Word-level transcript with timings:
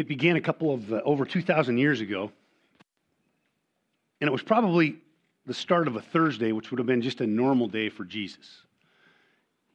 It 0.00 0.08
began 0.08 0.36
a 0.36 0.40
couple 0.40 0.72
of 0.72 0.90
uh, 0.94 1.02
over 1.04 1.26
2,000 1.26 1.76
years 1.76 2.00
ago. 2.00 2.32
And 4.18 4.28
it 4.28 4.30
was 4.30 4.42
probably 4.42 4.96
the 5.44 5.52
start 5.52 5.88
of 5.88 5.96
a 5.96 6.00
Thursday, 6.00 6.52
which 6.52 6.70
would 6.70 6.78
have 6.78 6.86
been 6.86 7.02
just 7.02 7.20
a 7.20 7.26
normal 7.26 7.68
day 7.68 7.90
for 7.90 8.06
Jesus. 8.06 8.62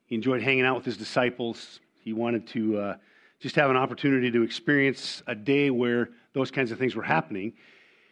He 0.07 0.15
enjoyed 0.15 0.41
hanging 0.41 0.65
out 0.65 0.77
with 0.77 0.85
his 0.85 0.97
disciples. 0.97 1.79
He 2.03 2.11
wanted 2.11 2.47
to 2.47 2.77
uh, 2.79 2.95
just 3.39 3.55
have 3.55 3.69
an 3.69 3.77
opportunity 3.77 4.31
to 4.31 4.41
experience 4.41 5.21
a 5.27 5.35
day 5.35 5.69
where 5.69 6.09
those 6.33 6.49
kinds 6.49 6.71
of 6.71 6.79
things 6.79 6.95
were 6.95 7.03
happening. 7.03 7.53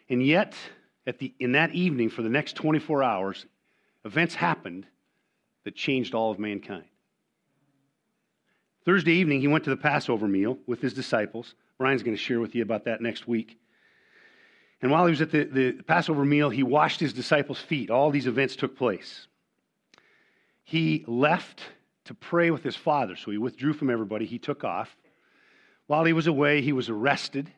And 0.07 0.23
yet, 0.23 0.53
at 1.07 1.17
the, 1.17 1.33
in 1.39 1.53
that 1.53 1.73
evening, 1.73 2.11
for 2.11 2.21
the 2.21 2.29
next 2.29 2.55
24 2.57 3.01
hours, 3.01 3.47
events 4.05 4.35
happened 4.35 4.85
that 5.63 5.75
changed 5.75 6.13
all 6.13 6.29
of 6.29 6.37
mankind. 6.37 6.85
Thursday 8.85 9.13
evening, 9.13 9.41
he 9.41 9.47
went 9.47 9.63
to 9.63 9.71
the 9.71 9.77
Passover 9.77 10.27
meal 10.27 10.59
with 10.67 10.79
his 10.79 10.93
disciples. 10.93 11.55
Brian's 11.83 12.01
going 12.01 12.15
to 12.15 12.23
share 12.23 12.39
with 12.39 12.55
you 12.55 12.61
about 12.61 12.85
that 12.85 13.01
next 13.01 13.27
week. 13.27 13.59
And 14.81 14.89
while 14.89 15.05
he 15.05 15.09
was 15.09 15.19
at 15.19 15.31
the, 15.31 15.43
the 15.43 15.71
Passover 15.83 16.23
meal, 16.23 16.49
he 16.49 16.63
washed 16.63 17.01
his 17.01 17.11
disciples' 17.11 17.59
feet. 17.59 17.89
All 17.89 18.09
these 18.09 18.25
events 18.25 18.55
took 18.55 18.77
place. 18.77 19.27
He 20.63 21.03
left 21.09 21.61
to 22.05 22.13
pray 22.13 22.51
with 22.51 22.63
his 22.63 22.77
father, 22.77 23.17
so 23.17 23.31
he 23.31 23.37
withdrew 23.37 23.73
from 23.73 23.89
everybody. 23.89 24.25
He 24.25 24.39
took 24.39 24.63
off. 24.63 24.95
While 25.87 26.05
he 26.05 26.13
was 26.13 26.25
away, 26.25 26.61
he 26.61 26.71
was 26.71 26.87
arrested. 26.87 27.51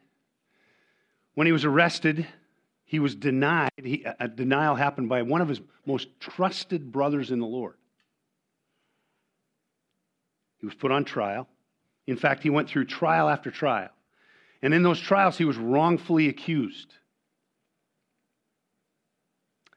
When 1.35 1.45
he 1.45 1.53
was 1.53 1.63
arrested, 1.63 2.25
he 2.83 2.97
was 2.97 3.13
denied. 3.13 3.69
He, 3.77 4.07
a 4.19 4.27
denial 4.27 4.73
happened 4.73 5.07
by 5.07 5.21
one 5.21 5.41
of 5.41 5.49
his 5.49 5.61
most 5.85 6.07
trusted 6.19 6.91
brothers 6.91 7.29
in 7.29 7.39
the 7.39 7.45
Lord. 7.45 7.75
He 10.57 10.65
was 10.65 10.73
put 10.73 10.91
on 10.91 11.05
trial. 11.05 11.47
In 12.07 12.17
fact, 12.17 12.41
he 12.41 12.49
went 12.49 12.69
through 12.69 12.85
trial 12.85 13.29
after 13.29 13.51
trial. 13.51 13.91
And 14.65 14.73
in 14.73 14.81
those 14.81 14.99
trials, 14.99 15.37
he 15.37 15.45
was 15.45 15.57
wrongfully 15.57 16.27
accused. 16.27 16.91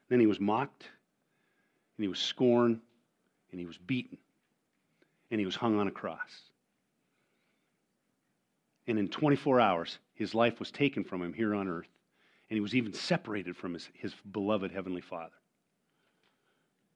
Then 0.09 0.19
he 0.19 0.25
was 0.25 0.39
mocked, 0.39 0.81
and 1.95 2.03
he 2.03 2.07
was 2.07 2.17
scorned, 2.17 2.79
and 3.51 3.59
he 3.59 3.67
was 3.67 3.77
beaten, 3.77 4.17
and 5.29 5.39
he 5.39 5.45
was 5.45 5.55
hung 5.55 5.79
on 5.79 5.87
a 5.87 5.91
cross. 5.91 6.41
And 8.87 8.97
in 8.97 9.09
24 9.09 9.59
hours, 9.59 9.99
his 10.15 10.33
life 10.33 10.57
was 10.57 10.71
taken 10.71 11.03
from 11.03 11.21
him 11.21 11.33
here 11.33 11.53
on 11.53 11.67
earth, 11.67 11.91
and 12.49 12.57
he 12.57 12.61
was 12.61 12.73
even 12.73 12.91
separated 12.91 13.55
from 13.55 13.75
his, 13.75 13.87
his 13.93 14.15
beloved 14.31 14.71
Heavenly 14.71 15.01
Father. 15.01 15.35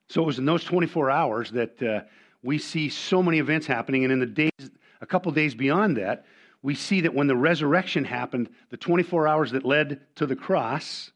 So 0.09 0.23
it 0.23 0.25
was 0.25 0.39
in 0.39 0.45
those 0.45 0.63
24 0.63 1.11
hours 1.11 1.51
that 1.51 1.83
uh, 1.83 2.01
we 2.41 2.57
see 2.57 2.89
so 2.89 3.21
many 3.21 3.37
events 3.37 3.67
happening. 3.67 4.03
And 4.03 4.11
in 4.11 4.19
the 4.19 4.25
days, 4.25 4.71
a 4.99 5.05
couple 5.05 5.31
days 5.31 5.53
beyond 5.53 5.97
that, 5.97 6.25
we 6.63 6.73
see 6.73 7.01
that 7.01 7.13
when 7.13 7.27
the 7.27 7.35
resurrection 7.35 8.05
happened, 8.05 8.49
the 8.69 8.77
24 8.77 9.27
hours 9.27 9.51
that 9.51 9.65
led 9.65 9.99
to 10.15 10.25
the 10.25 10.35
cross, 10.35 11.11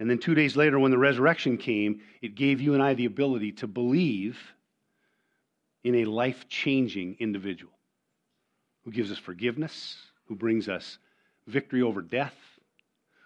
and 0.00 0.10
then 0.10 0.18
two 0.18 0.34
days 0.34 0.56
later, 0.56 0.78
when 0.78 0.90
the 0.90 0.98
resurrection 0.98 1.56
came, 1.56 2.00
it 2.20 2.34
gave 2.34 2.60
you 2.60 2.74
and 2.74 2.82
I 2.82 2.94
the 2.94 3.04
ability 3.04 3.52
to 3.52 3.68
believe 3.68 4.36
in 5.84 5.94
a 5.94 6.04
life 6.04 6.48
changing 6.48 7.16
individual 7.20 7.72
who 8.84 8.90
gives 8.90 9.12
us 9.12 9.18
forgiveness, 9.18 9.96
who 10.26 10.34
brings 10.34 10.68
us 10.68 10.98
victory 11.46 11.82
over 11.82 12.02
death, 12.02 12.34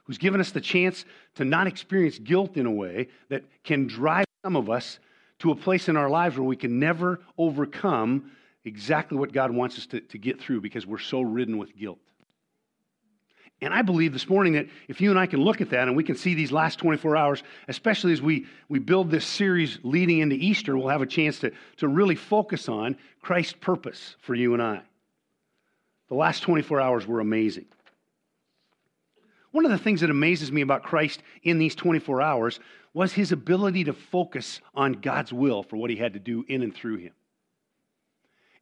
who's 0.04 0.18
given 0.18 0.40
us 0.40 0.50
the 0.50 0.60
chance 0.60 1.06
to 1.36 1.44
not 1.46 1.66
experience 1.66 2.18
guilt 2.18 2.58
in 2.58 2.66
a 2.66 2.70
way 2.70 3.08
that 3.30 3.42
can 3.64 3.86
drive 3.86 4.26
some 4.44 4.54
of 4.54 4.68
us 4.68 4.98
to 5.38 5.50
a 5.50 5.56
place 5.56 5.88
in 5.88 5.96
our 5.96 6.10
lives 6.10 6.36
where 6.36 6.46
we 6.46 6.56
can 6.56 6.78
never 6.78 7.20
overcome 7.38 8.30
exactly 8.68 9.18
what 9.18 9.32
God 9.32 9.50
wants 9.50 9.78
us 9.78 9.86
to, 9.86 10.00
to 10.00 10.18
get 10.18 10.40
through 10.40 10.60
because 10.60 10.86
we're 10.86 10.98
so 10.98 11.20
ridden 11.20 11.58
with 11.58 11.76
guilt. 11.76 11.98
And 13.60 13.74
I 13.74 13.82
believe 13.82 14.12
this 14.12 14.28
morning 14.28 14.52
that 14.52 14.66
if 14.86 15.00
you 15.00 15.10
and 15.10 15.18
I 15.18 15.26
can 15.26 15.40
look 15.40 15.60
at 15.60 15.70
that 15.70 15.88
and 15.88 15.96
we 15.96 16.04
can 16.04 16.14
see 16.14 16.34
these 16.34 16.52
last 16.52 16.78
24 16.78 17.16
hours, 17.16 17.42
especially 17.66 18.12
as 18.12 18.22
we, 18.22 18.46
we 18.68 18.78
build 18.78 19.10
this 19.10 19.26
series 19.26 19.80
leading 19.82 20.20
into 20.20 20.36
Easter, 20.36 20.76
we'll 20.76 20.88
have 20.88 21.02
a 21.02 21.06
chance 21.06 21.40
to, 21.40 21.50
to 21.78 21.88
really 21.88 22.14
focus 22.14 22.68
on 22.68 22.96
Christ's 23.20 23.54
purpose 23.54 24.14
for 24.20 24.34
you 24.34 24.54
and 24.54 24.62
I. 24.62 24.82
The 26.08 26.14
last 26.14 26.44
24 26.44 26.80
hours 26.80 27.06
were 27.06 27.18
amazing. 27.18 27.66
One 29.50 29.64
of 29.64 29.72
the 29.72 29.78
things 29.78 30.02
that 30.02 30.10
amazes 30.10 30.52
me 30.52 30.60
about 30.60 30.84
Christ 30.84 31.22
in 31.42 31.58
these 31.58 31.74
24 31.74 32.22
hours 32.22 32.60
was 32.94 33.12
his 33.12 33.32
ability 33.32 33.84
to 33.84 33.92
focus 33.92 34.60
on 34.74 34.92
God's 34.92 35.32
will 35.32 35.62
for 35.64 35.76
what 35.76 35.90
he 35.90 35.96
had 35.96 36.12
to 36.12 36.18
do 36.20 36.44
in 36.48 36.62
and 36.62 36.74
through 36.74 36.98
him. 36.98 37.12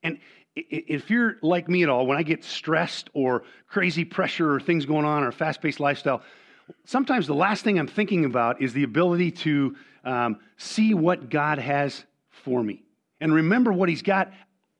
And 0.06 0.20
if 0.54 1.10
you're 1.10 1.36
like 1.42 1.68
me 1.68 1.82
at 1.82 1.88
all, 1.88 2.06
when 2.06 2.16
I 2.16 2.22
get 2.22 2.44
stressed 2.44 3.10
or 3.12 3.42
crazy 3.66 4.04
pressure 4.04 4.54
or 4.54 4.60
things 4.60 4.86
going 4.86 5.04
on 5.04 5.24
or 5.24 5.28
a 5.28 5.32
fast 5.32 5.60
paced 5.60 5.80
lifestyle, 5.80 6.22
sometimes 6.84 7.26
the 7.26 7.34
last 7.34 7.64
thing 7.64 7.76
I'm 7.76 7.88
thinking 7.88 8.24
about 8.24 8.62
is 8.62 8.72
the 8.72 8.84
ability 8.84 9.32
to 9.32 9.74
um, 10.04 10.38
see 10.58 10.94
what 10.94 11.28
God 11.28 11.58
has 11.58 12.04
for 12.30 12.62
me 12.62 12.84
and 13.20 13.34
remember 13.34 13.72
what 13.72 13.88
He's 13.88 14.02
got 14.02 14.32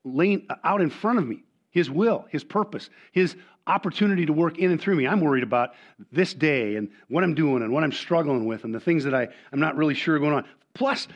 laying 0.04 0.46
out 0.62 0.80
in 0.80 0.90
front 0.90 1.18
of 1.18 1.26
me 1.26 1.42
His 1.70 1.90
will, 1.90 2.24
His 2.30 2.44
purpose, 2.44 2.88
His 3.10 3.34
opportunity 3.66 4.26
to 4.26 4.32
work 4.32 4.58
in 4.58 4.70
and 4.70 4.80
through 4.80 4.94
me. 4.94 5.08
I'm 5.08 5.20
worried 5.20 5.42
about 5.42 5.70
this 6.12 6.32
day 6.32 6.76
and 6.76 6.88
what 7.08 7.24
I'm 7.24 7.34
doing 7.34 7.64
and 7.64 7.72
what 7.72 7.82
I'm 7.82 7.90
struggling 7.90 8.46
with 8.46 8.62
and 8.62 8.72
the 8.72 8.78
things 8.78 9.02
that 9.02 9.14
I, 9.14 9.26
I'm 9.52 9.58
not 9.58 9.76
really 9.76 9.94
sure 9.94 10.14
are 10.14 10.20
going 10.20 10.34
on. 10.34 10.44
Plus, 10.72 11.08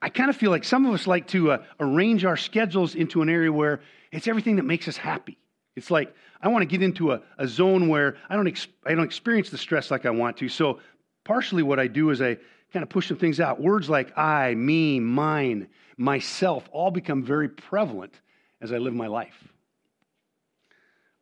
I 0.00 0.08
kind 0.08 0.30
of 0.30 0.36
feel 0.36 0.50
like 0.50 0.64
some 0.64 0.86
of 0.86 0.94
us 0.94 1.06
like 1.06 1.26
to 1.28 1.52
uh, 1.52 1.62
arrange 1.80 2.24
our 2.24 2.36
schedules 2.36 2.94
into 2.94 3.22
an 3.22 3.28
area 3.28 3.52
where 3.52 3.80
it's 4.12 4.28
everything 4.28 4.56
that 4.56 4.64
makes 4.64 4.86
us 4.86 4.96
happy. 4.96 5.38
It's 5.74 5.90
like 5.90 6.14
I 6.40 6.48
want 6.48 6.62
to 6.62 6.66
get 6.66 6.82
into 6.82 7.12
a, 7.12 7.22
a 7.38 7.48
zone 7.48 7.88
where 7.88 8.16
I 8.28 8.36
don't, 8.36 8.46
ex- 8.46 8.68
I 8.86 8.94
don't 8.94 9.04
experience 9.04 9.50
the 9.50 9.58
stress 9.58 9.90
like 9.90 10.06
I 10.06 10.10
want 10.10 10.36
to. 10.38 10.48
So, 10.48 10.80
partially 11.24 11.62
what 11.62 11.78
I 11.78 11.86
do 11.86 12.10
is 12.10 12.20
I 12.20 12.36
kind 12.72 12.82
of 12.82 12.88
push 12.88 13.08
some 13.08 13.16
things 13.16 13.40
out. 13.40 13.60
Words 13.60 13.88
like 13.88 14.16
I, 14.16 14.54
me, 14.54 15.00
mine, 15.00 15.68
myself 15.96 16.68
all 16.72 16.90
become 16.90 17.22
very 17.22 17.48
prevalent 17.48 18.14
as 18.60 18.72
I 18.72 18.78
live 18.78 18.94
my 18.94 19.06
life. 19.06 19.48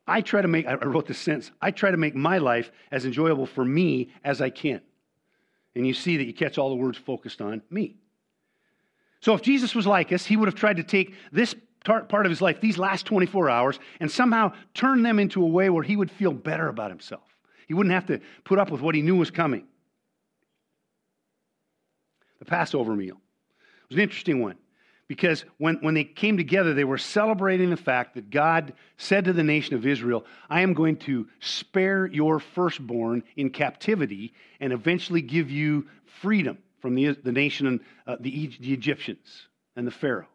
I 0.07 0.21
try 0.21 0.41
to 0.41 0.47
make, 0.47 0.67
I 0.67 0.73
wrote 0.73 1.07
this 1.07 1.19
sentence, 1.19 1.51
I 1.61 1.71
try 1.71 1.91
to 1.91 1.97
make 1.97 2.15
my 2.15 2.39
life 2.39 2.71
as 2.91 3.05
enjoyable 3.05 3.45
for 3.45 3.63
me 3.63 4.11
as 4.23 4.41
I 4.41 4.49
can. 4.49 4.81
And 5.75 5.87
you 5.87 5.93
see 5.93 6.17
that 6.17 6.25
you 6.25 6.33
catch 6.33 6.57
all 6.57 6.69
the 6.69 6.75
words 6.75 6.97
focused 6.97 7.41
on 7.41 7.61
me. 7.69 8.00
So 9.21 9.35
if 9.35 9.41
Jesus 9.41 9.75
was 9.75 9.85
like 9.85 10.11
us, 10.11 10.25
he 10.25 10.35
would 10.35 10.47
have 10.47 10.55
tried 10.55 10.77
to 10.77 10.83
take 10.83 11.13
this 11.31 11.55
part 11.83 12.25
of 12.25 12.29
his 12.29 12.41
life, 12.41 12.59
these 12.59 12.77
last 12.77 13.05
24 13.05 13.49
hours, 13.49 13.79
and 13.99 14.11
somehow 14.11 14.53
turn 14.73 15.01
them 15.03 15.19
into 15.19 15.43
a 15.43 15.47
way 15.47 15.69
where 15.69 15.83
he 15.83 15.95
would 15.95 16.11
feel 16.11 16.33
better 16.33 16.67
about 16.67 16.91
himself. 16.91 17.23
He 17.67 17.73
wouldn't 17.73 17.93
have 17.93 18.07
to 18.07 18.19
put 18.43 18.59
up 18.59 18.71
with 18.71 18.81
what 18.81 18.95
he 18.95 19.01
knew 19.01 19.15
was 19.15 19.31
coming. 19.31 19.65
The 22.39 22.45
Passover 22.45 22.95
meal 22.95 23.17
was 23.89 23.97
an 23.97 24.01
interesting 24.01 24.41
one 24.41 24.57
because 25.07 25.45
when, 25.57 25.75
when 25.81 25.93
they 25.93 26.03
came 26.03 26.37
together, 26.37 26.73
they 26.73 26.83
were 26.83 26.97
celebrating 26.97 27.69
the 27.69 27.77
fact 27.77 28.15
that 28.15 28.29
God 28.31 28.73
said 28.97 29.25
to 29.25 29.33
the 29.33 29.43
nation 29.43 29.75
of 29.75 29.85
Israel, 29.85 30.25
I 30.49 30.61
am 30.61 30.73
going 30.73 30.97
to 30.97 31.27
spare 31.39 32.07
your 32.07 32.39
firstborn 32.39 33.23
in 33.35 33.51
captivity 33.51 34.33
and 34.59 34.73
eventually 34.73 35.21
give 35.21 35.51
you 35.51 35.87
freedom 36.21 36.57
from 36.81 36.95
the, 36.95 37.11
the 37.23 37.31
nation 37.31 37.67
and 37.67 37.79
uh, 38.07 38.17
the, 38.19 38.47
the 38.59 38.73
Egyptians 38.73 39.47
and 39.75 39.87
the 39.87 39.91
Pharaoh. 39.91 40.27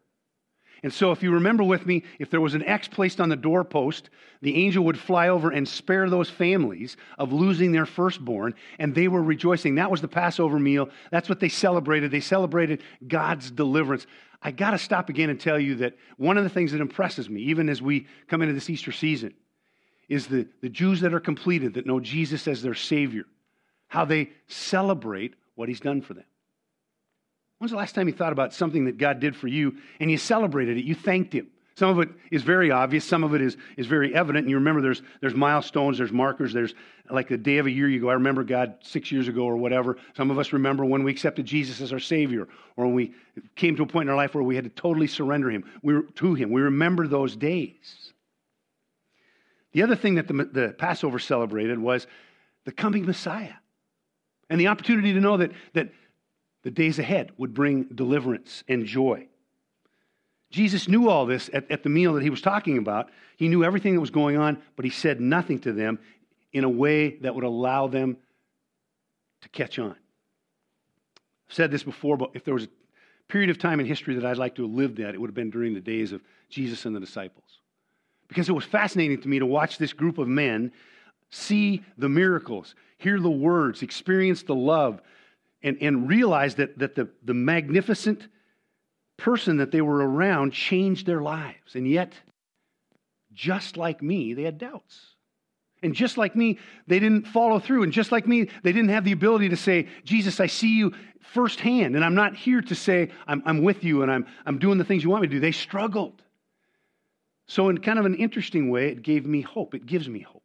And 0.82 0.92
so, 0.92 1.10
if 1.10 1.22
you 1.22 1.32
remember 1.32 1.64
with 1.64 1.86
me, 1.86 2.04
if 2.18 2.30
there 2.30 2.40
was 2.40 2.54
an 2.54 2.62
X 2.62 2.86
placed 2.86 3.20
on 3.20 3.30
the 3.30 3.36
doorpost, 3.36 4.10
the 4.42 4.54
angel 4.54 4.84
would 4.84 4.98
fly 4.98 5.28
over 5.28 5.50
and 5.50 5.66
spare 5.66 6.08
those 6.10 6.28
families 6.28 6.96
of 7.18 7.32
losing 7.32 7.72
their 7.72 7.86
firstborn, 7.86 8.54
and 8.78 8.94
they 8.94 9.08
were 9.08 9.22
rejoicing. 9.22 9.76
That 9.76 9.90
was 9.90 10.02
the 10.02 10.08
Passover 10.08 10.58
meal. 10.58 10.90
That's 11.10 11.28
what 11.28 11.40
they 11.40 11.48
celebrated. 11.48 12.10
They 12.10 12.20
celebrated 12.20 12.82
God's 13.08 13.50
deliverance. 13.50 14.06
I 14.42 14.50
got 14.50 14.72
to 14.72 14.78
stop 14.78 15.08
again 15.08 15.30
and 15.30 15.40
tell 15.40 15.58
you 15.58 15.76
that 15.76 15.96
one 16.18 16.36
of 16.36 16.44
the 16.44 16.50
things 16.50 16.72
that 16.72 16.80
impresses 16.82 17.28
me, 17.28 17.40
even 17.42 17.70
as 17.70 17.80
we 17.80 18.06
come 18.28 18.42
into 18.42 18.54
this 18.54 18.68
Easter 18.68 18.92
season, 18.92 19.32
is 20.08 20.26
the, 20.26 20.46
the 20.60 20.68
Jews 20.68 21.00
that 21.00 21.14
are 21.14 21.20
completed, 21.20 21.74
that 21.74 21.86
know 21.86 22.00
Jesus 22.00 22.46
as 22.46 22.62
their 22.62 22.74
Savior, 22.74 23.24
how 23.88 24.04
they 24.04 24.30
celebrate 24.46 25.34
what 25.54 25.68
He's 25.68 25.80
done 25.80 26.02
for 26.02 26.14
them. 26.14 26.26
When's 27.58 27.70
the 27.70 27.76
last 27.76 27.94
time 27.94 28.06
you 28.06 28.14
thought 28.14 28.32
about 28.32 28.52
something 28.52 28.84
that 28.84 28.98
God 28.98 29.20
did 29.20 29.34
for 29.34 29.48
you 29.48 29.76
and 29.98 30.10
you 30.10 30.18
celebrated 30.18 30.76
it? 30.76 30.84
You 30.84 30.94
thanked 30.94 31.32
Him. 31.32 31.48
Some 31.76 31.90
of 31.90 31.98
it 31.98 32.08
is 32.30 32.42
very 32.42 32.70
obvious, 32.70 33.04
some 33.04 33.22
of 33.22 33.34
it 33.34 33.42
is, 33.42 33.58
is 33.76 33.86
very 33.86 34.14
evident. 34.14 34.44
And 34.44 34.50
you 34.50 34.56
remember 34.56 34.80
there's, 34.80 35.02
there's 35.20 35.34
milestones, 35.34 35.98
there's 35.98 36.12
markers, 36.12 36.54
there's 36.54 36.74
like 37.10 37.28
the 37.28 37.36
day 37.36 37.58
of 37.58 37.66
a 37.66 37.70
year 37.70 37.86
you 37.86 38.00
go, 38.00 38.08
I 38.08 38.14
remember 38.14 38.44
God 38.44 38.76
six 38.80 39.12
years 39.12 39.28
ago 39.28 39.42
or 39.42 39.58
whatever. 39.58 39.98
Some 40.16 40.30
of 40.30 40.38
us 40.38 40.54
remember 40.54 40.86
when 40.86 41.04
we 41.04 41.10
accepted 41.10 41.44
Jesus 41.44 41.82
as 41.82 41.92
our 41.92 41.98
Savior 41.98 42.48
or 42.76 42.86
when 42.86 42.94
we 42.94 43.12
came 43.56 43.76
to 43.76 43.82
a 43.82 43.86
point 43.86 44.08
in 44.08 44.10
our 44.10 44.16
life 44.16 44.34
where 44.34 44.42
we 44.42 44.54
had 44.54 44.64
to 44.64 44.70
totally 44.70 45.06
surrender 45.06 45.50
Him 45.50 45.64
we 45.82 46.00
to 46.14 46.32
Him. 46.32 46.50
We 46.50 46.62
remember 46.62 47.06
those 47.06 47.36
days. 47.36 48.12
The 49.72 49.82
other 49.82 49.96
thing 49.96 50.14
that 50.14 50.28
the, 50.28 50.32
the 50.32 50.74
Passover 50.78 51.18
celebrated 51.18 51.78
was 51.78 52.06
the 52.64 52.72
coming 52.72 53.04
Messiah 53.04 53.52
and 54.48 54.58
the 54.58 54.68
opportunity 54.68 55.12
to 55.12 55.20
know 55.20 55.36
that, 55.36 55.52
that 55.74 55.90
the 56.66 56.72
days 56.72 56.98
ahead 56.98 57.30
would 57.38 57.54
bring 57.54 57.84
deliverance 57.84 58.64
and 58.66 58.86
joy. 58.86 59.28
Jesus 60.50 60.88
knew 60.88 61.08
all 61.08 61.24
this 61.24 61.48
at, 61.52 61.70
at 61.70 61.84
the 61.84 61.88
meal 61.88 62.14
that 62.14 62.24
he 62.24 62.28
was 62.28 62.40
talking 62.40 62.76
about. 62.76 63.08
He 63.36 63.46
knew 63.46 63.62
everything 63.62 63.94
that 63.94 64.00
was 64.00 64.10
going 64.10 64.36
on, 64.36 64.60
but 64.74 64.84
he 64.84 64.90
said 64.90 65.20
nothing 65.20 65.60
to 65.60 65.72
them 65.72 66.00
in 66.52 66.64
a 66.64 66.68
way 66.68 67.18
that 67.18 67.36
would 67.36 67.44
allow 67.44 67.86
them 67.86 68.16
to 69.42 69.48
catch 69.50 69.78
on. 69.78 69.92
I've 69.92 71.54
said 71.54 71.70
this 71.70 71.84
before, 71.84 72.16
but 72.16 72.30
if 72.34 72.42
there 72.42 72.54
was 72.54 72.64
a 72.64 72.68
period 73.28 73.50
of 73.50 73.58
time 73.58 73.78
in 73.78 73.86
history 73.86 74.16
that 74.16 74.24
I'd 74.24 74.36
like 74.36 74.56
to 74.56 74.62
have 74.62 74.72
lived 74.72 74.98
at, 74.98 75.14
it 75.14 75.20
would 75.20 75.30
have 75.30 75.36
been 75.36 75.50
during 75.50 75.72
the 75.72 75.80
days 75.80 76.10
of 76.10 76.20
Jesus 76.48 76.84
and 76.84 76.96
the 76.96 77.00
disciples. 77.00 77.60
Because 78.26 78.48
it 78.48 78.52
was 78.52 78.64
fascinating 78.64 79.20
to 79.20 79.28
me 79.28 79.38
to 79.38 79.46
watch 79.46 79.78
this 79.78 79.92
group 79.92 80.18
of 80.18 80.26
men 80.26 80.72
see 81.30 81.84
the 81.96 82.08
miracles, 82.08 82.74
hear 82.98 83.20
the 83.20 83.30
words, 83.30 83.82
experience 83.82 84.42
the 84.42 84.56
love, 84.56 85.00
and, 85.62 85.78
and 85.80 86.08
realize 86.08 86.56
that, 86.56 86.78
that 86.78 86.94
the, 86.94 87.08
the 87.24 87.34
magnificent 87.34 88.26
person 89.16 89.58
that 89.58 89.70
they 89.70 89.80
were 89.80 90.06
around 90.06 90.52
changed 90.52 91.06
their 91.06 91.22
lives. 91.22 91.74
And 91.74 91.88
yet, 91.88 92.12
just 93.32 93.76
like 93.76 94.02
me, 94.02 94.34
they 94.34 94.42
had 94.42 94.58
doubts. 94.58 95.16
And 95.82 95.94
just 95.94 96.16
like 96.16 96.34
me, 96.34 96.58
they 96.86 96.98
didn't 96.98 97.26
follow 97.26 97.58
through. 97.58 97.82
And 97.82 97.92
just 97.92 98.10
like 98.10 98.26
me, 98.26 98.48
they 98.62 98.72
didn't 98.72 98.88
have 98.90 99.04
the 99.04 99.12
ability 99.12 99.50
to 99.50 99.56
say, 99.56 99.88
Jesus, 100.04 100.40
I 100.40 100.46
see 100.46 100.76
you 100.76 100.92
firsthand. 101.20 101.96
And 101.96 102.04
I'm 102.04 102.14
not 102.14 102.34
here 102.34 102.60
to 102.62 102.74
say, 102.74 103.10
I'm, 103.26 103.42
I'm 103.44 103.62
with 103.62 103.84
you 103.84 104.02
and 104.02 104.10
I'm, 104.10 104.26
I'm 104.46 104.58
doing 104.58 104.78
the 104.78 104.84
things 104.84 105.04
you 105.04 105.10
want 105.10 105.22
me 105.22 105.28
to 105.28 105.34
do. 105.34 105.40
They 105.40 105.52
struggled. 105.52 106.22
So, 107.48 107.68
in 107.68 107.78
kind 107.78 107.98
of 107.98 108.06
an 108.06 108.16
interesting 108.16 108.70
way, 108.70 108.88
it 108.88 109.02
gave 109.02 109.24
me 109.24 109.40
hope. 109.40 109.74
It 109.74 109.86
gives 109.86 110.08
me 110.08 110.20
hope. 110.20 110.42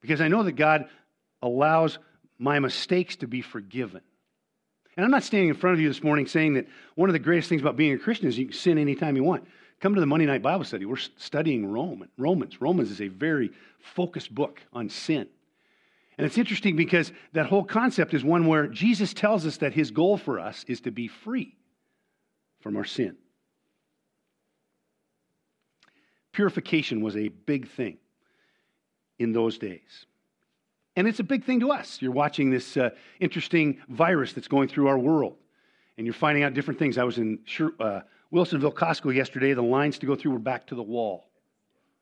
Because 0.00 0.20
I 0.20 0.28
know 0.28 0.42
that 0.42 0.52
God 0.52 0.88
allows 1.42 1.98
my 2.38 2.58
mistakes 2.58 3.16
to 3.16 3.28
be 3.28 3.42
forgiven. 3.42 4.00
And 5.00 5.06
I'm 5.06 5.10
not 5.10 5.24
standing 5.24 5.48
in 5.48 5.54
front 5.54 5.72
of 5.72 5.80
you 5.80 5.88
this 5.88 6.02
morning 6.02 6.26
saying 6.26 6.52
that 6.52 6.66
one 6.94 7.08
of 7.08 7.14
the 7.14 7.18
greatest 7.18 7.48
things 7.48 7.62
about 7.62 7.74
being 7.74 7.94
a 7.94 7.98
Christian 7.98 8.28
is 8.28 8.36
you 8.36 8.44
can 8.44 8.52
sin 8.52 8.76
anytime 8.76 9.16
you 9.16 9.24
want. 9.24 9.48
Come 9.80 9.94
to 9.94 10.00
the 10.00 10.06
Monday 10.06 10.26
night 10.26 10.42
Bible 10.42 10.62
study. 10.62 10.84
We're 10.84 10.98
studying 11.16 11.72
Roman, 11.72 12.10
Romans. 12.18 12.60
Romans 12.60 12.90
is 12.90 13.00
a 13.00 13.08
very 13.08 13.50
focused 13.78 14.34
book 14.34 14.60
on 14.74 14.90
sin. 14.90 15.26
And 16.18 16.26
it's 16.26 16.36
interesting 16.36 16.76
because 16.76 17.12
that 17.32 17.46
whole 17.46 17.64
concept 17.64 18.12
is 18.12 18.22
one 18.22 18.46
where 18.46 18.66
Jesus 18.66 19.14
tells 19.14 19.46
us 19.46 19.56
that 19.56 19.72
his 19.72 19.90
goal 19.90 20.18
for 20.18 20.38
us 20.38 20.66
is 20.68 20.82
to 20.82 20.90
be 20.90 21.08
free 21.08 21.56
from 22.60 22.76
our 22.76 22.84
sin. 22.84 23.16
Purification 26.32 27.00
was 27.00 27.16
a 27.16 27.28
big 27.28 27.70
thing 27.70 27.96
in 29.18 29.32
those 29.32 29.56
days. 29.56 30.04
And 30.96 31.06
it's 31.06 31.20
a 31.20 31.24
big 31.24 31.44
thing 31.44 31.60
to 31.60 31.70
us. 31.70 32.02
You're 32.02 32.12
watching 32.12 32.50
this 32.50 32.76
uh, 32.76 32.90
interesting 33.20 33.78
virus 33.88 34.32
that's 34.32 34.48
going 34.48 34.68
through 34.68 34.88
our 34.88 34.98
world, 34.98 35.36
and 35.96 36.06
you're 36.06 36.14
finding 36.14 36.42
out 36.42 36.54
different 36.54 36.78
things. 36.78 36.98
I 36.98 37.04
was 37.04 37.18
in 37.18 37.38
uh, 37.58 38.00
Wilsonville 38.32 38.74
Costco 38.74 39.14
yesterday. 39.14 39.52
The 39.52 39.62
lines 39.62 39.98
to 40.00 40.06
go 40.06 40.16
through 40.16 40.32
were 40.32 40.38
back 40.38 40.66
to 40.68 40.74
the 40.74 40.82
wall. 40.82 41.26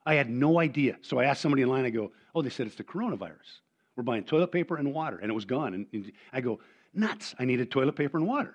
I 0.07 0.15
had 0.15 0.31
no 0.31 0.59
idea. 0.59 0.97
So 1.03 1.19
I 1.19 1.25
asked 1.25 1.43
somebody 1.43 1.63
in 1.63 1.69
line, 1.69 1.85
I 1.85 1.91
go, 1.91 2.13
Oh, 2.35 2.41
they 2.41 2.51
said 2.51 2.67
it's 2.67 2.77
the 2.77 2.85
coronavirus. 2.85 3.61
We're 3.97 4.05
buying 4.05 4.25
toilet 4.25 4.53
paper 4.53 4.77
and 4.77 4.95
water, 4.95 5.19
and 5.19 5.31
it 5.31 5.35
was 5.35 5.45
gone. 5.45 5.75
And, 5.75 5.87
and 5.93 6.13
I 6.33 6.41
go, 6.41 6.61
Nuts. 6.95 7.35
I 7.39 7.45
needed 7.45 7.71
toilet 7.71 7.97
paper 7.97 8.17
and 8.17 8.27
water. 8.27 8.55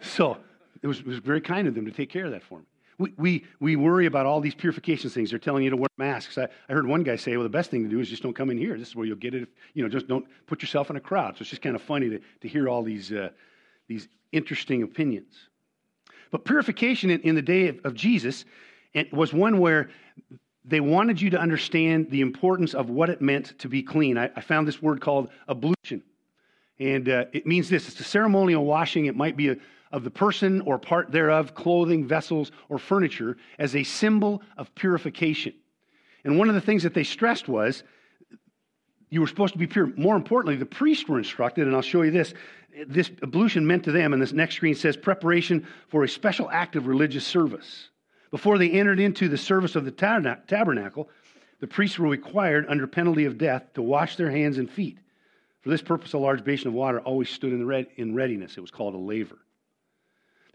so 0.00 0.38
it 0.82 0.86
was, 0.86 1.00
it 1.00 1.06
was 1.06 1.18
very 1.18 1.40
kind 1.40 1.66
of 1.66 1.74
them 1.74 1.84
to 1.86 1.90
take 1.90 2.10
care 2.10 2.26
of 2.26 2.30
that 2.30 2.42
for 2.42 2.60
me. 2.60 2.66
We, 2.98 3.12
we, 3.18 3.44
we 3.60 3.76
worry 3.76 4.06
about 4.06 4.26
all 4.26 4.40
these 4.40 4.54
purification 4.54 5.10
things. 5.10 5.30
They're 5.30 5.38
telling 5.38 5.64
you 5.64 5.70
to 5.70 5.76
wear 5.76 5.88
masks. 5.98 6.38
I, 6.38 6.48
I 6.68 6.72
heard 6.72 6.86
one 6.86 7.02
guy 7.02 7.16
say, 7.16 7.36
well, 7.36 7.42
the 7.42 7.50
best 7.50 7.70
thing 7.70 7.82
to 7.82 7.90
do 7.90 8.00
is 8.00 8.08
just 8.08 8.22
don't 8.22 8.34
come 8.34 8.50
in 8.50 8.56
here. 8.56 8.78
This 8.78 8.88
is 8.88 8.96
where 8.96 9.06
you'll 9.06 9.16
get 9.16 9.34
it. 9.34 9.42
If, 9.42 9.48
you 9.74 9.82
know, 9.82 9.88
just 9.88 10.08
don't 10.08 10.26
put 10.46 10.62
yourself 10.62 10.88
in 10.88 10.96
a 10.96 11.00
crowd. 11.00 11.36
So 11.36 11.42
it's 11.42 11.50
just 11.50 11.62
kind 11.62 11.76
of 11.76 11.82
funny 11.82 12.08
to, 12.08 12.20
to 12.40 12.48
hear 12.48 12.68
all 12.68 12.82
these, 12.82 13.12
uh, 13.12 13.28
these 13.86 14.08
interesting 14.32 14.82
opinions. 14.82 15.34
But 16.30 16.44
purification 16.44 17.10
in, 17.10 17.20
in 17.20 17.34
the 17.34 17.42
day 17.42 17.68
of, 17.68 17.80
of 17.84 17.94
Jesus 17.94 18.44
it 18.96 19.12
was 19.12 19.30
one 19.34 19.58
where 19.58 19.90
they 20.64 20.80
wanted 20.80 21.20
you 21.20 21.28
to 21.28 21.38
understand 21.38 22.10
the 22.10 22.22
importance 22.22 22.72
of 22.72 22.88
what 22.88 23.10
it 23.10 23.20
meant 23.20 23.58
to 23.58 23.68
be 23.68 23.82
clean. 23.82 24.16
I, 24.16 24.30
I 24.34 24.40
found 24.40 24.66
this 24.66 24.80
word 24.80 25.02
called 25.02 25.28
ablution. 25.50 26.02
And 26.78 27.06
uh, 27.08 27.26
it 27.34 27.46
means 27.46 27.68
this 27.68 27.88
it's 27.88 28.00
a 28.00 28.04
ceremonial 28.04 28.64
washing. 28.64 29.04
It 29.04 29.14
might 29.14 29.36
be 29.36 29.50
a, 29.50 29.56
of 29.92 30.04
the 30.04 30.10
person 30.10 30.60
or 30.62 30.78
part 30.78 31.12
thereof, 31.12 31.54
clothing, 31.54 32.06
vessels, 32.06 32.50
or 32.68 32.78
furniture, 32.78 33.36
as 33.58 33.76
a 33.76 33.82
symbol 33.82 34.42
of 34.56 34.74
purification. 34.74 35.54
And 36.24 36.38
one 36.38 36.48
of 36.48 36.54
the 36.54 36.60
things 36.60 36.82
that 36.82 36.94
they 36.94 37.04
stressed 37.04 37.48
was 37.48 37.84
you 39.10 39.20
were 39.20 39.28
supposed 39.28 39.52
to 39.52 39.58
be 39.58 39.66
pure. 39.68 39.92
More 39.96 40.16
importantly, 40.16 40.56
the 40.56 40.66
priests 40.66 41.08
were 41.08 41.18
instructed, 41.18 41.66
and 41.66 41.76
I'll 41.76 41.82
show 41.82 42.02
you 42.02 42.10
this. 42.10 42.34
This 42.86 43.10
ablution 43.22 43.66
meant 43.66 43.84
to 43.84 43.92
them, 43.92 44.12
and 44.12 44.20
this 44.20 44.32
next 44.32 44.56
screen 44.56 44.74
says 44.74 44.96
preparation 44.96 45.66
for 45.88 46.04
a 46.04 46.08
special 46.08 46.50
act 46.50 46.76
of 46.76 46.88
religious 46.88 47.26
service. 47.26 47.88
Before 48.30 48.58
they 48.58 48.70
entered 48.70 49.00
into 49.00 49.28
the 49.28 49.38
service 49.38 49.76
of 49.76 49.84
the 49.84 49.92
tabernacle, 49.92 51.08
the 51.60 51.66
priests 51.66 51.98
were 51.98 52.08
required, 52.08 52.66
under 52.68 52.86
penalty 52.86 53.24
of 53.24 53.38
death, 53.38 53.72
to 53.74 53.82
wash 53.82 54.16
their 54.16 54.30
hands 54.30 54.58
and 54.58 54.68
feet. 54.68 54.98
For 55.62 55.70
this 55.70 55.80
purpose, 55.80 56.12
a 56.12 56.18
large 56.18 56.44
basin 56.44 56.68
of 56.68 56.74
water 56.74 57.00
always 57.00 57.30
stood 57.30 57.52
in, 57.52 57.66
readiness. 58.14 58.58
It 58.58 58.60
was 58.60 58.70
called 58.70 58.94
a 58.94 58.98
laver. 58.98 59.38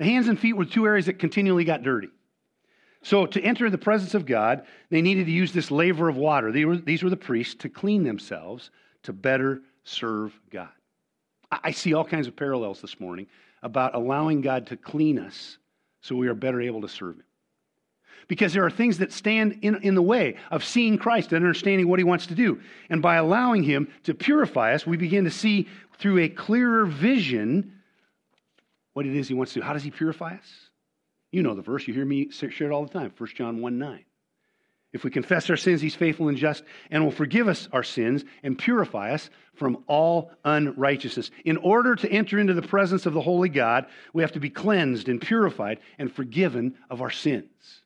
The 0.01 0.07
hands 0.07 0.27
and 0.29 0.39
feet 0.39 0.53
were 0.53 0.65
two 0.65 0.87
areas 0.87 1.05
that 1.05 1.19
continually 1.19 1.63
got 1.63 1.83
dirty. 1.83 2.09
So, 3.03 3.27
to 3.27 3.39
enter 3.39 3.69
the 3.69 3.77
presence 3.77 4.15
of 4.15 4.25
God, 4.25 4.65
they 4.89 5.03
needed 5.03 5.27
to 5.27 5.31
use 5.31 5.53
this 5.53 5.69
laver 5.69 6.09
of 6.09 6.17
water. 6.17 6.51
Were, 6.65 6.77
these 6.77 7.03
were 7.03 7.11
the 7.11 7.17
priests 7.17 7.53
to 7.59 7.69
clean 7.69 8.03
themselves 8.03 8.71
to 9.03 9.13
better 9.13 9.61
serve 9.83 10.33
God. 10.49 10.69
I 11.51 11.69
see 11.69 11.93
all 11.93 12.03
kinds 12.03 12.25
of 12.25 12.35
parallels 12.35 12.81
this 12.81 12.99
morning 12.99 13.27
about 13.61 13.93
allowing 13.93 14.41
God 14.41 14.65
to 14.67 14.75
clean 14.75 15.19
us 15.19 15.59
so 16.01 16.15
we 16.15 16.27
are 16.29 16.33
better 16.33 16.61
able 16.61 16.81
to 16.81 16.89
serve 16.89 17.17
Him. 17.17 17.25
Because 18.27 18.53
there 18.53 18.65
are 18.65 18.71
things 18.71 18.97
that 18.97 19.11
stand 19.11 19.59
in, 19.61 19.83
in 19.83 19.93
the 19.93 20.01
way 20.01 20.37
of 20.49 20.63
seeing 20.63 20.97
Christ 20.97 21.31
and 21.31 21.45
understanding 21.45 21.87
what 21.87 21.99
He 21.99 22.05
wants 22.05 22.25
to 22.25 22.33
do. 22.33 22.59
And 22.89 23.03
by 23.03 23.17
allowing 23.17 23.61
Him 23.61 23.87
to 24.05 24.15
purify 24.15 24.73
us, 24.73 24.83
we 24.83 24.97
begin 24.97 25.25
to 25.25 25.31
see 25.31 25.67
through 25.99 26.17
a 26.21 26.29
clearer 26.29 26.87
vision 26.87 27.73
what 28.93 29.05
it 29.05 29.15
is 29.15 29.27
he 29.27 29.33
wants 29.33 29.53
to 29.53 29.59
do. 29.59 29.65
How 29.65 29.73
does 29.73 29.83
he 29.83 29.91
purify 29.91 30.35
us? 30.35 30.69
You 31.31 31.43
know 31.43 31.55
the 31.55 31.61
verse. 31.61 31.87
You 31.87 31.93
hear 31.93 32.05
me 32.05 32.29
share 32.29 32.71
it 32.71 32.73
all 32.73 32.85
the 32.85 32.93
time 32.93 33.13
1 33.17 33.29
John 33.35 33.61
1 33.61 33.79
9. 33.79 34.05
If 34.93 35.05
we 35.05 35.11
confess 35.11 35.49
our 35.49 35.55
sins, 35.55 35.79
he's 35.79 35.95
faithful 35.95 36.27
and 36.27 36.37
just 36.37 36.63
and 36.89 37.03
will 37.03 37.11
forgive 37.11 37.47
us 37.47 37.69
our 37.71 37.83
sins 37.83 38.25
and 38.43 38.57
purify 38.57 39.13
us 39.13 39.29
from 39.55 39.85
all 39.87 40.31
unrighteousness. 40.43 41.31
In 41.45 41.55
order 41.57 41.95
to 41.95 42.11
enter 42.11 42.37
into 42.39 42.53
the 42.53 42.61
presence 42.61 43.05
of 43.05 43.13
the 43.13 43.21
holy 43.21 43.47
God, 43.47 43.85
we 44.13 44.21
have 44.21 44.33
to 44.33 44.41
be 44.41 44.49
cleansed 44.49 45.07
and 45.07 45.21
purified 45.21 45.79
and 45.97 46.11
forgiven 46.11 46.75
of 46.89 47.01
our 47.01 47.09
sins. 47.09 47.83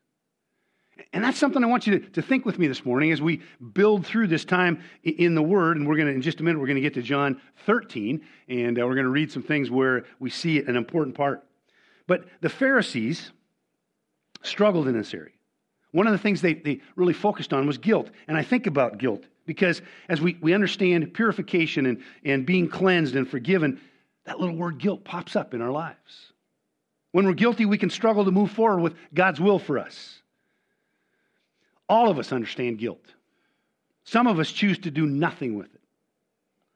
And 1.11 1.23
that's 1.23 1.37
something 1.37 1.63
I 1.63 1.67
want 1.67 1.87
you 1.87 1.99
to, 1.99 2.09
to 2.11 2.21
think 2.21 2.45
with 2.45 2.57
me 2.57 2.67
this 2.67 2.85
morning 2.85 3.11
as 3.11 3.21
we 3.21 3.41
build 3.73 4.05
through 4.05 4.27
this 4.27 4.45
time 4.45 4.81
in 5.03 5.35
the 5.35 5.41
Word. 5.41 5.77
And 5.77 5.87
we're 5.87 5.97
going 5.97 6.07
to, 6.07 6.13
in 6.13 6.21
just 6.21 6.39
a 6.39 6.43
minute, 6.43 6.59
we're 6.59 6.67
going 6.67 6.75
to 6.75 6.81
get 6.81 6.93
to 6.93 7.01
John 7.01 7.41
13, 7.65 8.21
and 8.47 8.79
uh, 8.79 8.85
we're 8.85 8.95
going 8.95 9.05
to 9.05 9.11
read 9.11 9.31
some 9.31 9.43
things 9.43 9.69
where 9.69 10.05
we 10.19 10.29
see 10.29 10.59
an 10.59 10.75
important 10.75 11.15
part. 11.15 11.43
But 12.07 12.25
the 12.41 12.49
Pharisees 12.49 13.31
struggled 14.41 14.87
in 14.87 14.97
this 14.97 15.13
area. 15.13 15.33
One 15.91 16.07
of 16.07 16.13
the 16.13 16.19
things 16.19 16.41
they, 16.41 16.53
they 16.53 16.81
really 16.95 17.13
focused 17.13 17.53
on 17.53 17.67
was 17.67 17.77
guilt. 17.77 18.09
And 18.27 18.37
I 18.37 18.43
think 18.43 18.67
about 18.67 18.97
guilt 18.97 19.23
because 19.45 19.81
as 20.09 20.21
we, 20.21 20.37
we 20.41 20.53
understand 20.53 21.13
purification 21.13 21.85
and, 21.85 22.03
and 22.23 22.45
being 22.45 22.67
cleansed 22.67 23.15
and 23.15 23.29
forgiven, 23.29 23.79
that 24.25 24.39
little 24.39 24.55
word 24.55 24.77
guilt 24.77 25.03
pops 25.03 25.35
up 25.35 25.53
in 25.53 25.61
our 25.61 25.71
lives. 25.71 26.33
When 27.11 27.25
we're 27.25 27.33
guilty, 27.33 27.65
we 27.65 27.77
can 27.77 27.89
struggle 27.89 28.25
to 28.25 28.31
move 28.31 28.51
forward 28.51 28.81
with 28.81 28.95
God's 29.13 29.39
will 29.39 29.59
for 29.59 29.79
us. 29.79 30.21
All 31.87 32.09
of 32.09 32.19
us 32.19 32.31
understand 32.31 32.79
guilt. 32.79 33.13
Some 34.03 34.27
of 34.27 34.39
us 34.39 34.51
choose 34.51 34.77
to 34.79 34.91
do 34.91 35.05
nothing 35.05 35.55
with 35.55 35.73
it. 35.73 35.81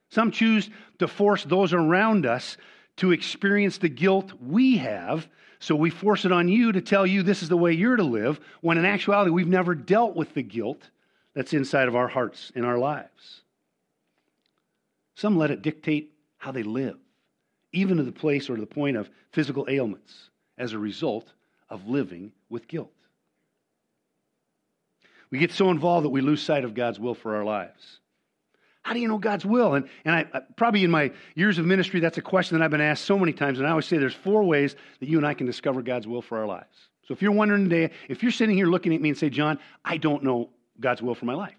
Some 0.10 0.32
choose 0.32 0.70
to 0.98 1.08
force 1.08 1.44
those 1.44 1.74
around 1.74 2.26
us 2.26 2.58
to 2.98 3.12
experience 3.12 3.78
the 3.78 3.90
guilt 3.90 4.34
we 4.42 4.78
have, 4.78 5.28
so 5.60 5.76
we 5.76 5.90
force 5.90 6.26
it 6.26 6.32
on 6.32 6.50
you 6.50 6.72
to 6.72 6.82
tell 6.82 7.06
you 7.06 7.24
this 7.24 7.44
is 7.44 7.50
the 7.50 7.58
way 7.58 7.72
you're 7.72 7.96
to 7.96 8.04
live, 8.04 8.40
when 8.62 8.78
in 8.78 8.86
actuality, 8.86 9.32
we've 9.32 9.48
never 9.48 9.76
dealt 9.76 10.16
with 10.16 10.34
the 10.34 10.42
guilt 10.42 10.90
that's 11.34 11.54
inside 11.54 11.88
of 11.88 11.96
our 11.96 12.08
hearts 12.08 12.52
and 12.56 12.66
our 12.66 12.78
lives. 12.78 13.42
Some 15.16 15.38
let 15.38 15.52
it 15.52 15.62
dictate 15.62 16.12
how 16.38 16.52
they 16.52 16.64
live, 16.64 16.98
even 17.72 17.98
to 17.98 18.04
the 18.04 18.12
place 18.12 18.50
or 18.50 18.56
to 18.56 18.62
the 18.62 18.68
point 18.68 18.98
of 18.98 19.10
physical 19.32 19.68
ailments 19.70 20.30
as 20.58 20.74
a 20.74 20.80
result 20.80 21.32
of 21.70 21.88
living 21.88 22.32
with 22.50 22.68
guilt. 22.68 22.92
We 25.32 25.40
get 25.40 25.52
so 25.52 25.70
involved 25.70 26.06
that 26.06 26.10
we 26.10 26.22
lose 26.22 26.42
sight 26.42 26.64
of 26.64 26.74
God's 26.74 27.00
will 27.00 27.14
for 27.14 27.36
our 27.36 27.44
lives. 27.44 28.00
How 28.82 28.94
do 28.94 29.00
you 29.00 29.08
know 29.08 29.18
God's 29.18 29.46
will? 29.46 29.76
And, 29.76 29.88
and 30.06 30.16
I, 30.16 30.26
I, 30.34 30.42
probably 30.56 30.84
in 30.84 30.90
my 30.90 31.12
years 31.36 31.60
of 31.60 31.66
ministry, 31.66 32.00
that's 32.00 32.18
a 32.18 32.22
question 32.22 32.58
that 32.58 32.64
I've 32.64 32.72
been 32.72 32.82
asked 32.82 33.06
so 33.06 33.20
many 33.20 33.34
times. 33.34 33.60
And 33.60 33.68
I 33.68 33.72
always 33.72 33.86
say 33.86 33.98
there's 33.98 34.16
four 34.16 34.44
ways 34.44 34.76
that 35.00 35.10
you 35.10 35.18
and 35.18 35.28
I 35.28 35.34
can 35.34 35.46
discover 35.46 35.82
God's 35.82 36.08
will 36.08 36.22
for 36.22 36.40
our 36.40 36.48
lives. 36.48 36.76
So 37.08 37.14
if 37.14 37.22
you're 37.22 37.32
wondering 37.32 37.70
today, 37.70 37.94
if 38.08 38.24
you're 38.24 38.32
sitting 38.32 38.56
here 38.56 38.68
looking 38.68 38.94
at 38.94 39.02
me 39.02 39.10
and 39.10 39.18
say, 39.18 39.30
John, 39.30 39.60
I 39.84 39.98
don't 39.98 40.24
know 40.24 40.50
God's 40.80 41.02
will 41.02 41.16
for 41.16 41.26
my 41.26 41.34
life, 41.34 41.56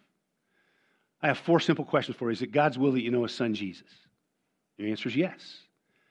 I 1.22 1.28
have 1.28 1.38
four 1.38 1.60
simple 1.60 1.84
questions 1.84 2.16
for 2.16 2.30
you. 2.30 2.32
Is 2.32 2.42
it 2.42 2.52
God's 2.52 2.78
will 2.78 2.92
that 2.92 3.02
you 3.02 3.10
know 3.10 3.22
His 3.22 3.34
Son 3.34 3.54
Jesus? 3.54 3.86
Your 4.78 4.88
answer 4.88 5.08
is 5.08 5.16
yes. 5.16 5.58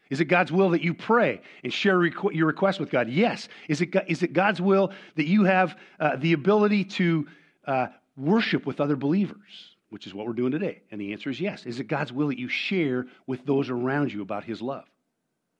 Is 0.10 0.22
it 0.22 0.26
God's 0.26 0.52
will 0.52 0.70
that 0.72 0.82
you 0.82 0.94
pray 0.94 1.42
and 1.64 1.74
share 1.74 2.04
your 2.06 2.48
request 2.48 2.80
with 2.80 2.90
God? 2.90 3.10
Yes. 3.10 3.48
Is 3.68 3.82
it, 3.82 3.94
is 4.08 4.24
it 4.24 4.34
God's 4.34 4.62
will 4.62 4.92
that 5.16 5.26
you 5.26 5.44
have 5.44 5.78
uh, 6.00 6.16
the 6.16 6.34
ability 6.34 6.84
to 6.86 7.28
uh, 7.70 7.88
worship 8.18 8.66
with 8.66 8.82
other 8.82 8.96
believers, 8.96 9.76
which 9.90 10.08
is 10.08 10.14
what 10.14 10.26
we're 10.26 10.34
doing 10.34 10.52
today? 10.52 10.82
And 10.92 11.00
the 11.00 11.14
answer 11.14 11.30
is 11.30 11.40
yes. 11.40 11.66
Is 11.66 11.80
it 11.80 11.88
God's 11.88 12.12
will 12.12 12.28
that 12.30 12.40
you 12.40 12.50
share 12.50 13.06
with 13.28 13.46
those 13.46 13.70
around 13.70 14.12
you 14.12 14.22
about 14.22 14.44
His 14.44 14.62
love? 14.62 14.86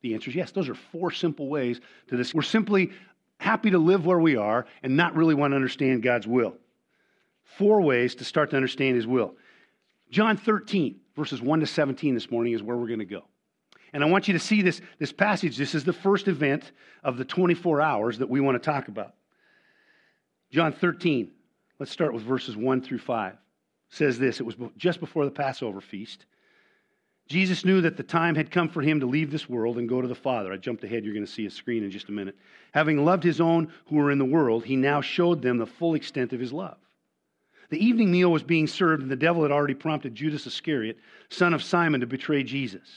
The 0.02 0.16
answer 0.16 0.32
is 0.32 0.36
yes. 0.36 0.52
Those 0.52 0.70
are 0.70 0.76
four 0.76 1.12
simple 1.12 1.48
ways 1.48 1.80
to 2.08 2.18
this. 2.18 2.34
We're 2.34 2.42
simply 2.42 2.92
happy 3.38 3.70
to 3.70 3.78
live 3.78 4.06
where 4.06 4.20
we 4.20 4.36
are 4.36 4.66
and 4.82 4.98
not 4.98 5.16
really 5.16 5.36
want 5.36 5.52
to 5.52 5.56
understand 5.56 6.02
God's 6.02 6.26
will. 6.26 6.56
Four 7.44 7.82
ways 7.82 8.16
to 8.16 8.26
start 8.26 8.50
to 8.52 8.56
understand 8.56 8.96
His 8.96 9.06
will. 9.06 9.36
John 10.10 10.36
13, 10.36 11.00
verses 11.16 11.42
1 11.42 11.60
to 11.60 11.68
17 11.68 12.16
this 12.16 12.32
morning 12.32 12.54
is 12.54 12.64
where 12.64 12.76
we're 12.76 12.88
going 12.88 13.00
to 13.00 13.06
go. 13.06 13.26
And 13.94 14.04
I 14.04 14.08
want 14.08 14.28
you 14.28 14.34
to 14.34 14.40
see 14.40 14.64
this, 14.64 14.82
this 14.98 15.12
passage. 15.12 15.58
This 15.58 15.76
is 15.76 15.84
the 15.84 15.94
first 15.94 16.28
event 16.28 16.72
of 17.04 17.18
the 17.18 17.26
24 17.26 17.82
hours 17.82 18.18
that 18.18 18.30
we 18.30 18.40
want 18.40 18.56
to 18.56 18.72
talk 18.72 18.88
about. 18.88 19.14
John 20.52 20.74
13, 20.74 21.32
let's 21.80 21.92
start 21.92 22.14
with 22.14 22.24
verses 22.24 22.56
1 22.56 22.82
through 22.82 23.00
5. 23.00 23.36
Says 23.90 24.20
this 24.20 24.40
It 24.40 24.46
was 24.46 24.56
just 24.78 25.00
before 25.00 25.26
the 25.26 25.32
Passover 25.32 25.82
feast. 25.82 26.26
Jesus 27.28 27.64
knew 27.64 27.82
that 27.82 27.96
the 27.96 28.04
time 28.04 28.34
had 28.34 28.50
come 28.50 28.70
for 28.70 28.82
him 28.82 29.00
to 29.02 29.06
leave 29.06 29.30
this 29.30 29.48
world 29.48 29.78
and 29.78 29.88
go 29.88 30.02
to 30.02 30.08
the 30.08 30.16
Father. 30.16 30.52
I 30.52 30.58
jumped 30.58 30.84
ahead. 30.84 31.06
You're 31.06 31.14
going 31.14 31.26
to 31.26 31.32
see 31.32 31.46
a 31.46 31.52
screen 31.52 31.84
in 31.84 31.92
just 31.92 32.10
a 32.10 32.12
minute. 32.12 32.36
Having 32.74 33.06
loved 33.06 33.24
his 33.24 33.40
own 33.40 33.72
who 33.86 33.98
were 33.98 34.10
in 34.10 34.18
the 34.18 34.26
world, 34.26 34.66
he 34.66 34.76
now 34.76 35.02
showed 35.02 35.42
them 35.42 35.58
the 35.58 35.68
full 35.68 35.94
extent 35.94 36.34
of 36.34 36.40
his 36.40 36.52
love. 36.52 36.78
The 37.70 37.84
evening 37.84 38.12
meal 38.12 38.32
was 38.32 38.42
being 38.42 38.66
served, 38.66 39.04
and 39.04 39.12
the 39.12 39.16
devil 39.16 39.44
had 39.44 39.52
already 39.52 39.76
prompted 39.76 40.16
Judas 40.16 40.48
Iscariot, 40.48 40.98
son 41.30 41.54
of 41.54 41.62
Simon, 41.62 42.02
to 42.02 42.08
betray 42.08 42.42
Jesus. 42.42 42.90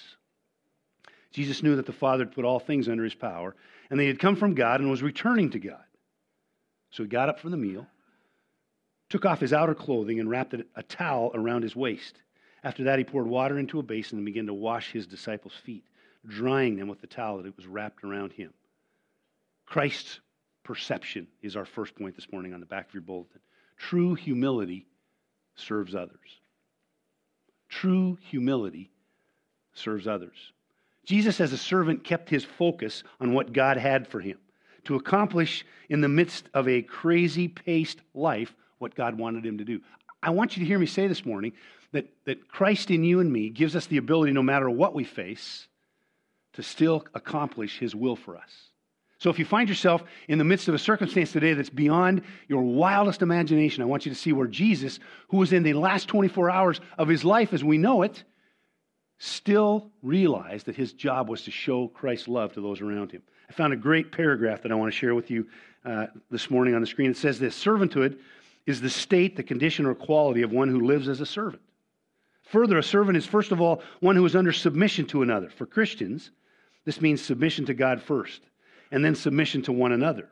Jesus 1.30 1.62
knew 1.62 1.76
that 1.76 1.84
the 1.84 1.92
Father 1.92 2.24
had 2.24 2.34
put 2.34 2.46
all 2.46 2.58
things 2.58 2.88
under 2.88 3.04
his 3.04 3.14
power, 3.14 3.54
and 3.90 3.98
that 3.98 4.04
he 4.04 4.08
had 4.08 4.18
come 4.18 4.36
from 4.36 4.54
God 4.54 4.80
and 4.80 4.90
was 4.90 5.02
returning 5.02 5.50
to 5.50 5.58
God. 5.58 5.84
So 6.90 7.02
he 7.02 7.08
got 7.10 7.28
up 7.28 7.38
from 7.38 7.50
the 7.50 7.58
meal, 7.58 7.86
took 9.12 9.26
off 9.26 9.40
his 9.40 9.52
outer 9.52 9.74
clothing, 9.74 10.20
and 10.20 10.30
wrapped 10.30 10.54
a 10.54 10.82
towel 10.84 11.30
around 11.34 11.60
his 11.60 11.76
waist. 11.76 12.22
After 12.64 12.84
that, 12.84 12.98
he 12.98 13.04
poured 13.04 13.26
water 13.26 13.58
into 13.58 13.78
a 13.78 13.82
basin 13.82 14.16
and 14.16 14.24
began 14.24 14.46
to 14.46 14.54
wash 14.54 14.90
his 14.90 15.06
disciples' 15.06 15.52
feet, 15.52 15.84
drying 16.26 16.76
them 16.76 16.88
with 16.88 17.02
the 17.02 17.06
towel 17.06 17.42
that 17.42 17.54
was 17.54 17.66
wrapped 17.66 18.04
around 18.04 18.32
him. 18.32 18.54
Christ's 19.66 20.20
perception 20.64 21.26
is 21.42 21.56
our 21.56 21.66
first 21.66 21.94
point 21.94 22.16
this 22.16 22.32
morning 22.32 22.54
on 22.54 22.60
the 22.60 22.64
back 22.64 22.88
of 22.88 22.94
your 22.94 23.02
bulletin. 23.02 23.42
True 23.76 24.14
humility 24.14 24.86
serves 25.56 25.94
others. 25.94 26.40
True 27.68 28.16
humility 28.22 28.90
serves 29.74 30.06
others. 30.06 30.54
Jesus, 31.04 31.38
as 31.38 31.52
a 31.52 31.58
servant, 31.58 32.02
kept 32.02 32.30
his 32.30 32.44
focus 32.44 33.04
on 33.20 33.34
what 33.34 33.52
God 33.52 33.76
had 33.76 34.08
for 34.08 34.20
him 34.20 34.38
to 34.84 34.94
accomplish 34.94 35.66
in 35.90 36.00
the 36.00 36.08
midst 36.08 36.48
of 36.54 36.66
a 36.66 36.80
crazy 36.80 37.46
paced 37.46 38.00
life 38.14 38.54
what 38.82 38.94
God 38.94 39.16
wanted 39.16 39.46
him 39.46 39.58
to 39.58 39.64
do. 39.64 39.80
I 40.22 40.30
want 40.30 40.56
you 40.56 40.60
to 40.62 40.66
hear 40.66 40.78
me 40.78 40.86
say 40.86 41.06
this 41.06 41.24
morning 41.24 41.52
that, 41.92 42.12
that 42.26 42.48
Christ 42.48 42.90
in 42.90 43.04
you 43.04 43.20
and 43.20 43.32
me 43.32 43.48
gives 43.48 43.74
us 43.74 43.86
the 43.86 43.96
ability, 43.96 44.32
no 44.32 44.42
matter 44.42 44.68
what 44.68 44.94
we 44.94 45.04
face, 45.04 45.68
to 46.54 46.62
still 46.62 47.04
accomplish 47.14 47.78
his 47.78 47.94
will 47.94 48.16
for 48.16 48.36
us. 48.36 48.50
So 49.18 49.30
if 49.30 49.38
you 49.38 49.44
find 49.44 49.68
yourself 49.68 50.02
in 50.26 50.38
the 50.38 50.44
midst 50.44 50.66
of 50.66 50.74
a 50.74 50.78
circumstance 50.78 51.30
today 51.30 51.54
that's 51.54 51.70
beyond 51.70 52.22
your 52.48 52.62
wildest 52.62 53.22
imagination, 53.22 53.82
I 53.82 53.86
want 53.86 54.04
you 54.04 54.12
to 54.12 54.18
see 54.18 54.32
where 54.32 54.48
Jesus, 54.48 54.98
who 55.28 55.36
was 55.36 55.52
in 55.52 55.62
the 55.62 55.74
last 55.74 56.08
24 56.08 56.50
hours 56.50 56.80
of 56.98 57.06
his 57.06 57.24
life 57.24 57.52
as 57.52 57.62
we 57.62 57.78
know 57.78 58.02
it, 58.02 58.24
still 59.18 59.92
realized 60.02 60.66
that 60.66 60.74
his 60.74 60.92
job 60.92 61.28
was 61.28 61.42
to 61.42 61.52
show 61.52 61.86
Christ's 61.86 62.26
love 62.26 62.52
to 62.54 62.60
those 62.60 62.80
around 62.80 63.12
him. 63.12 63.22
I 63.48 63.52
found 63.52 63.72
a 63.72 63.76
great 63.76 64.10
paragraph 64.10 64.62
that 64.62 64.72
I 64.72 64.74
want 64.74 64.92
to 64.92 64.98
share 64.98 65.14
with 65.14 65.30
you 65.30 65.46
uh, 65.84 66.06
this 66.30 66.50
morning 66.50 66.74
on 66.74 66.80
the 66.80 66.86
screen. 66.86 67.10
It 67.10 67.16
says 67.16 67.38
this 67.38 67.56
Servanthood 67.62 68.18
is 68.66 68.80
the 68.80 68.90
state, 68.90 69.36
the 69.36 69.42
condition, 69.42 69.86
or 69.86 69.94
quality 69.94 70.42
of 70.42 70.52
one 70.52 70.68
who 70.68 70.80
lives 70.80 71.08
as 71.08 71.20
a 71.20 71.26
servant. 71.26 71.62
Further, 72.44 72.78
a 72.78 72.82
servant 72.82 73.16
is 73.16 73.26
first 73.26 73.52
of 73.52 73.60
all 73.60 73.82
one 74.00 74.16
who 74.16 74.24
is 74.24 74.36
under 74.36 74.52
submission 74.52 75.06
to 75.06 75.22
another. 75.22 75.48
For 75.48 75.66
Christians, 75.66 76.30
this 76.84 77.00
means 77.00 77.20
submission 77.20 77.66
to 77.66 77.74
God 77.74 78.02
first, 78.02 78.42
and 78.90 79.04
then 79.04 79.14
submission 79.14 79.62
to 79.62 79.72
one 79.72 79.92
another. 79.92 80.28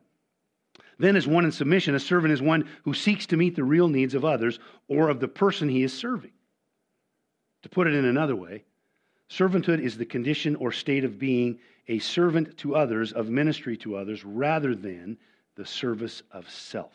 Then, 0.98 1.16
as 1.16 1.26
one 1.26 1.46
in 1.46 1.52
submission, 1.52 1.94
a 1.94 2.00
servant 2.00 2.32
is 2.32 2.42
one 2.42 2.68
who 2.84 2.92
seeks 2.92 3.26
to 3.26 3.36
meet 3.36 3.56
the 3.56 3.64
real 3.64 3.88
needs 3.88 4.14
of 4.14 4.24
others 4.24 4.58
or 4.86 5.08
of 5.08 5.18
the 5.18 5.28
person 5.28 5.68
he 5.68 5.82
is 5.82 5.94
serving. 5.94 6.32
To 7.62 7.68
put 7.68 7.86
it 7.86 7.94
in 7.94 8.04
another 8.04 8.36
way, 8.36 8.64
Servanthood 9.30 9.80
is 9.80 9.96
the 9.96 10.04
condition 10.04 10.56
or 10.56 10.72
state 10.72 11.04
of 11.04 11.18
being 11.18 11.60
a 11.86 12.00
servant 12.00 12.56
to 12.58 12.74
others, 12.74 13.12
of 13.12 13.28
ministry 13.28 13.76
to 13.78 13.96
others, 13.96 14.24
rather 14.24 14.74
than 14.74 15.16
the 15.54 15.64
service 15.64 16.22
of 16.32 16.50
self. 16.50 16.92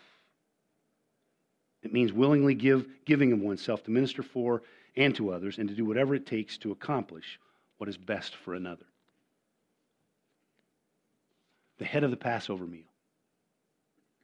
It 1.85 1.93
means 1.93 2.11
willingly 2.11 2.55
give, 2.55 2.87
giving 3.05 3.31
of 3.31 3.39
oneself 3.39 3.83
to 3.83 3.91
minister 3.91 4.23
for 4.23 4.63
and 4.97 5.13
to 5.15 5.29
others, 5.31 5.59
and 5.59 5.69
to 5.69 5.75
do 5.75 5.85
whatever 5.85 6.15
it 6.15 6.25
takes 6.25 6.57
to 6.59 6.71
accomplish 6.71 7.39
what 7.77 7.87
is 7.87 7.95
best 7.95 8.35
for 8.35 8.55
another. 8.55 8.85
The 11.77 11.85
head 11.85 12.03
of 12.03 12.09
the 12.09 12.17
Passover 12.17 12.65
meal, 12.65 12.87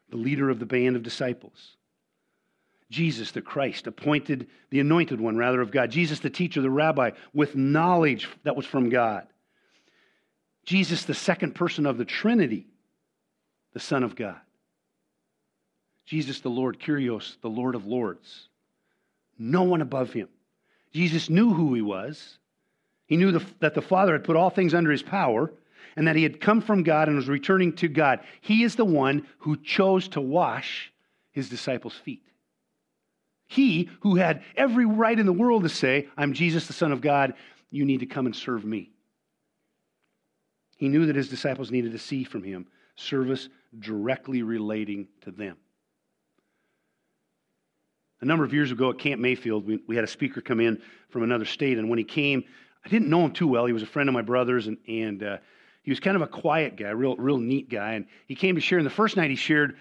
the 0.09 0.17
leader 0.17 0.49
of 0.49 0.57
the 0.57 0.65
band 0.65 0.95
of 0.95 1.03
disciples, 1.03 1.75
Jesus 2.89 3.29
the 3.31 3.41
Christ, 3.41 3.85
appointed 3.85 4.47
the 4.71 4.79
anointed 4.79 5.21
one, 5.21 5.37
rather, 5.37 5.61
of 5.61 5.71
God. 5.71 5.91
Jesus 5.91 6.19
the 6.19 6.29
teacher, 6.31 6.61
the 6.61 6.69
rabbi, 6.69 7.11
with 7.31 7.55
knowledge 7.55 8.27
that 8.43 8.55
was 8.55 8.65
from 8.65 8.89
God. 8.89 9.27
Jesus 10.65 11.05
the 11.05 11.13
second 11.13 11.53
person 11.53 11.85
of 11.85 11.99
the 11.99 12.05
Trinity, 12.05 12.65
the 13.73 13.79
Son 13.79 14.03
of 14.03 14.15
God. 14.15 14.39
Jesus 16.11 16.41
the 16.41 16.49
Lord, 16.49 16.77
Kyrios, 16.77 17.37
the 17.39 17.49
Lord 17.49 17.73
of 17.73 17.85
Lords. 17.85 18.49
No 19.39 19.63
one 19.63 19.81
above 19.81 20.11
him. 20.11 20.27
Jesus 20.91 21.29
knew 21.29 21.53
who 21.53 21.73
he 21.73 21.81
was. 21.81 22.37
He 23.05 23.15
knew 23.15 23.31
the, 23.31 23.45
that 23.61 23.75
the 23.75 23.81
Father 23.81 24.11
had 24.11 24.25
put 24.25 24.35
all 24.35 24.49
things 24.49 24.73
under 24.73 24.91
his 24.91 25.01
power 25.01 25.53
and 25.95 26.05
that 26.05 26.17
he 26.17 26.23
had 26.23 26.41
come 26.41 26.59
from 26.59 26.83
God 26.83 27.07
and 27.07 27.15
was 27.15 27.29
returning 27.29 27.71
to 27.77 27.87
God. 27.87 28.19
He 28.41 28.63
is 28.63 28.75
the 28.75 28.83
one 28.83 29.25
who 29.37 29.55
chose 29.55 30.09
to 30.09 30.19
wash 30.19 30.91
his 31.31 31.47
disciples' 31.47 31.95
feet. 31.95 32.27
He 33.47 33.89
who 34.01 34.17
had 34.17 34.43
every 34.57 34.85
right 34.85 35.17
in 35.17 35.25
the 35.25 35.31
world 35.31 35.63
to 35.63 35.69
say, 35.69 36.09
I'm 36.17 36.33
Jesus, 36.33 36.67
the 36.67 36.73
Son 36.73 36.91
of 36.91 36.99
God, 36.99 37.35
you 37.69 37.85
need 37.85 38.01
to 38.01 38.05
come 38.05 38.25
and 38.25 38.35
serve 38.35 38.65
me. 38.65 38.91
He 40.75 40.89
knew 40.89 41.05
that 41.05 41.15
his 41.15 41.29
disciples 41.29 41.71
needed 41.71 41.93
to 41.93 41.99
see 41.99 42.25
from 42.25 42.43
him 42.43 42.67
service 42.97 43.47
directly 43.79 44.43
relating 44.43 45.07
to 45.21 45.31
them. 45.31 45.55
A 48.21 48.25
number 48.25 48.45
of 48.45 48.53
years 48.53 48.71
ago 48.71 48.91
at 48.91 48.99
Camp 48.99 49.19
Mayfield, 49.19 49.65
we, 49.65 49.79
we 49.87 49.95
had 49.95 50.03
a 50.03 50.07
speaker 50.07 50.41
come 50.41 50.59
in 50.59 50.81
from 51.09 51.23
another 51.23 51.45
state, 51.45 51.77
and 51.77 51.89
when 51.89 51.97
he 51.97 52.05
came, 52.05 52.43
I 52.85 52.89
didn't 52.89 53.09
know 53.09 53.25
him 53.25 53.31
too 53.31 53.47
well. 53.47 53.65
He 53.65 53.73
was 53.73 53.83
a 53.83 53.87
friend 53.87 54.07
of 54.07 54.13
my 54.13 54.21
brother's, 54.21 54.67
and, 54.67 54.77
and 54.87 55.23
uh, 55.23 55.37
he 55.83 55.91
was 55.91 55.99
kind 55.99 56.15
of 56.15 56.21
a 56.21 56.27
quiet 56.27 56.75
guy, 56.75 56.89
real, 56.89 57.15
real 57.15 57.37
neat 57.37 57.69
guy. 57.69 57.93
And 57.93 58.05
he 58.27 58.35
came 58.35 58.55
to 58.55 58.61
share, 58.61 58.77
and 58.77 58.85
the 58.85 58.91
first 58.91 59.17
night 59.17 59.29
he 59.29 59.35
shared 59.35 59.75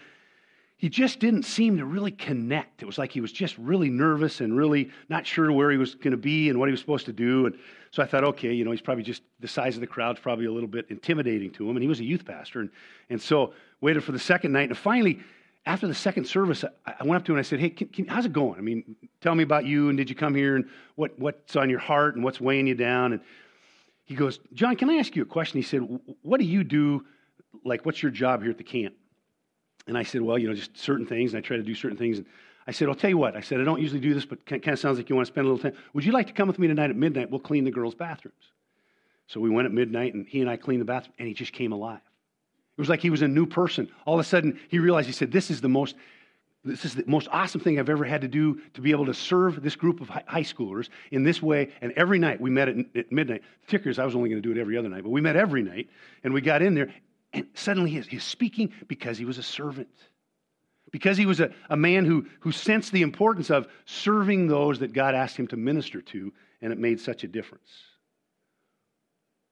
he 0.80 0.88
just 0.88 1.18
didn't 1.18 1.42
seem 1.42 1.76
to 1.76 1.84
really 1.84 2.10
connect. 2.10 2.80
It 2.80 2.86
was 2.86 2.96
like 2.96 3.12
he 3.12 3.20
was 3.20 3.32
just 3.32 3.58
really 3.58 3.90
nervous 3.90 4.40
and 4.40 4.56
really 4.56 4.88
not 5.10 5.26
sure 5.26 5.52
where 5.52 5.70
he 5.70 5.76
was 5.76 5.94
going 5.94 6.12
to 6.12 6.16
be 6.16 6.48
and 6.48 6.58
what 6.58 6.70
he 6.70 6.70
was 6.70 6.80
supposed 6.80 7.04
to 7.04 7.12
do. 7.12 7.44
And 7.44 7.58
so 7.90 8.02
I 8.02 8.06
thought, 8.06 8.24
okay, 8.24 8.54
you 8.54 8.64
know, 8.64 8.70
he's 8.70 8.80
probably 8.80 9.04
just 9.04 9.20
the 9.40 9.46
size 9.46 9.74
of 9.74 9.82
the 9.82 9.86
crowd's 9.86 10.20
probably 10.20 10.46
a 10.46 10.50
little 10.50 10.70
bit 10.70 10.86
intimidating 10.88 11.50
to 11.50 11.68
him. 11.68 11.76
And 11.76 11.82
he 11.82 11.88
was 11.88 12.00
a 12.00 12.04
youth 12.04 12.24
pastor. 12.24 12.60
And, 12.60 12.70
and 13.10 13.20
so 13.20 13.52
waited 13.82 14.02
for 14.04 14.12
the 14.12 14.18
second 14.18 14.52
night. 14.52 14.70
And 14.70 14.78
finally, 14.78 15.20
after 15.66 15.86
the 15.86 15.94
second 15.94 16.26
service, 16.26 16.64
I, 16.86 17.04
went 17.04 17.20
up 17.20 17.24
to 17.26 17.32
him 17.32 17.38
and 17.38 17.44
I 17.44 17.48
said, 17.48 17.60
hey, 17.60 17.70
can, 17.70 17.88
can, 17.88 18.06
how's 18.06 18.24
it 18.24 18.32
going? 18.32 18.58
I 18.58 18.62
mean, 18.62 18.96
tell 19.20 19.34
me 19.34 19.42
about 19.42 19.66
you 19.66 19.88
and 19.88 19.98
did 19.98 20.08
you 20.08 20.16
come 20.16 20.34
here 20.34 20.56
and 20.56 20.66
what, 20.94 21.18
what's 21.18 21.56
on 21.56 21.68
your 21.68 21.78
heart 21.78 22.14
and 22.14 22.24
what's 22.24 22.40
weighing 22.40 22.66
you 22.66 22.74
down? 22.74 23.12
And 23.12 23.20
he 24.04 24.14
goes, 24.14 24.40
John, 24.54 24.74
can 24.76 24.88
I 24.90 24.94
ask 24.94 25.14
you 25.14 25.22
a 25.22 25.26
question? 25.26 25.58
He 25.58 25.66
said, 25.66 25.86
what 26.22 26.40
do 26.40 26.46
you 26.46 26.64
do? 26.64 27.04
Like, 27.64 27.84
what's 27.84 28.02
your 28.02 28.10
job 28.10 28.42
here 28.42 28.50
at 28.50 28.58
the 28.58 28.64
camp? 28.64 28.94
And 29.86 29.98
I 29.98 30.02
said, 30.02 30.22
well, 30.22 30.38
you 30.38 30.48
know, 30.48 30.54
just 30.54 30.76
certain 30.76 31.06
things. 31.06 31.34
And 31.34 31.44
I 31.44 31.46
try 31.46 31.56
to 31.56 31.62
do 31.62 31.74
certain 31.74 31.98
things. 31.98 32.18
And 32.18 32.26
I 32.66 32.72
said, 32.72 32.88
I'll 32.88 32.94
tell 32.94 33.10
you 33.10 33.18
what. 33.18 33.36
I 33.36 33.40
said, 33.40 33.60
I 33.60 33.64
don't 33.64 33.80
usually 33.80 34.00
do 34.00 34.14
this, 34.14 34.24
but 34.24 34.44
kind 34.46 34.66
of 34.66 34.78
sounds 34.78 34.98
like 34.98 35.08
you 35.10 35.16
want 35.16 35.26
to 35.26 35.32
spend 35.32 35.46
a 35.46 35.50
little 35.50 35.70
time. 35.70 35.78
Would 35.92 36.04
you 36.04 36.12
like 36.12 36.26
to 36.28 36.32
come 36.32 36.48
with 36.48 36.58
me 36.58 36.68
tonight 36.68 36.90
at 36.90 36.96
midnight? 36.96 37.30
We'll 37.30 37.40
clean 37.40 37.64
the 37.64 37.70
girls' 37.70 37.94
bathrooms. 37.94 38.52
So 39.26 39.40
we 39.40 39.50
went 39.50 39.66
at 39.66 39.72
midnight, 39.72 40.14
and 40.14 40.26
he 40.26 40.40
and 40.40 40.50
I 40.50 40.56
cleaned 40.56 40.80
the 40.80 40.86
bathroom, 40.86 41.14
and 41.18 41.28
he 41.28 41.34
just 41.34 41.52
came 41.52 41.72
alive. 41.72 42.00
It 42.80 42.88
was 42.88 42.88
like 42.88 43.02
he 43.02 43.10
was 43.10 43.20
a 43.20 43.28
new 43.28 43.44
person. 43.44 43.90
All 44.06 44.14
of 44.14 44.20
a 44.20 44.24
sudden, 44.24 44.58
he 44.70 44.78
realized, 44.78 45.06
he 45.06 45.12
said, 45.12 45.30
this 45.30 45.50
is 45.50 45.60
the 45.60 45.68
most 45.68 45.96
this 46.64 46.86
is 46.86 46.94
the 46.94 47.04
most 47.06 47.28
awesome 47.30 47.60
thing 47.60 47.78
I've 47.78 47.90
ever 47.90 48.06
had 48.06 48.22
to 48.22 48.28
do 48.28 48.58
to 48.72 48.80
be 48.80 48.90
able 48.90 49.04
to 49.04 49.12
serve 49.12 49.62
this 49.62 49.76
group 49.76 50.00
of 50.00 50.08
high 50.08 50.42
schoolers 50.42 50.88
in 51.10 51.22
this 51.22 51.42
way. 51.42 51.72
And 51.82 51.92
every 51.92 52.18
night 52.18 52.40
we 52.40 52.48
met 52.48 52.68
at, 52.68 53.12
midnight. 53.12 53.42
The 53.66 53.66
ticker 53.66 53.90
is 53.90 53.98
I 53.98 54.06
was 54.06 54.14
only 54.14 54.30
going 54.30 54.40
to 54.40 54.46
do 54.46 54.58
it 54.58 54.60
every 54.60 54.78
other 54.78 54.88
night, 54.88 55.02
but 55.02 55.10
we 55.10 55.20
met 55.20 55.36
every 55.36 55.62
night. 55.62 55.90
And 56.24 56.32
we 56.32 56.40
got 56.40 56.62
in 56.62 56.74
there, 56.74 56.88
and 57.34 57.46
suddenly 57.52 57.90
he's, 57.90 58.06
he's 58.06 58.24
speaking 58.24 58.72
because 58.88 59.18
he 59.18 59.26
was 59.26 59.36
a 59.36 59.42
servant. 59.42 59.88
Because 60.90 61.18
he 61.18 61.26
was 61.26 61.40
a, 61.40 61.50
a 61.68 61.76
man 61.76 62.06
who, 62.06 62.26
who 62.40 62.50
sensed 62.50 62.92
the 62.92 63.02
importance 63.02 63.50
of 63.50 63.68
serving 63.84 64.46
those 64.46 64.78
that 64.78 64.94
God 64.94 65.14
asked 65.14 65.36
him 65.36 65.48
to 65.48 65.56
minister 65.56 66.00
to, 66.00 66.32
and 66.62 66.72
it 66.72 66.78
made 66.78 66.98
such 66.98 67.24
a 67.24 67.28
difference. 67.28 67.70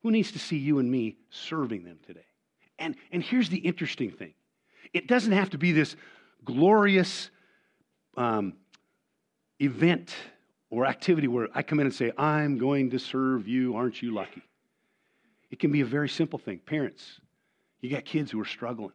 Who 0.02 0.11
needs 0.11 0.32
to 0.32 0.38
see 0.38 0.56
you 0.56 0.78
and 0.78 0.90
me 0.90 1.18
serving 1.28 1.85
them 1.85 1.99
today? 2.06 2.27
And, 2.78 2.97
and 3.12 3.23
here's 3.23 3.49
the 3.49 3.58
interesting 3.58 4.11
thing 4.11 4.35
it 4.92 5.06
doesn't 5.06 5.32
have 5.32 5.50
to 5.50 5.58
be 5.58 5.73
this 5.73 5.97
glorious 6.44 7.30
um, 8.16 8.54
event 9.61 10.14
or 10.70 10.87
activity 10.87 11.28
where 11.28 11.49
I 11.54 11.62
come 11.62 11.80
in 11.80 11.87
and 11.87 11.94
say, 11.94 12.12
I'm 12.16 12.58
going 12.58 12.90
to 12.90 12.99
serve 12.99 13.49
you. 13.49 13.75
Aren't 13.75 14.02
you 14.02 14.12
lucky? 14.12 14.42
It 15.50 15.58
can 15.58 15.73
be 15.73 15.80
a 15.80 15.87
very 15.87 16.08
simple 16.08 16.38
thing. 16.38 16.58
Parents, 16.58 17.20
you 17.80 17.90
got 17.90 18.04
kids 18.04 18.30
who 18.30 18.40
are 18.40 18.47
struggling, 18.47 18.92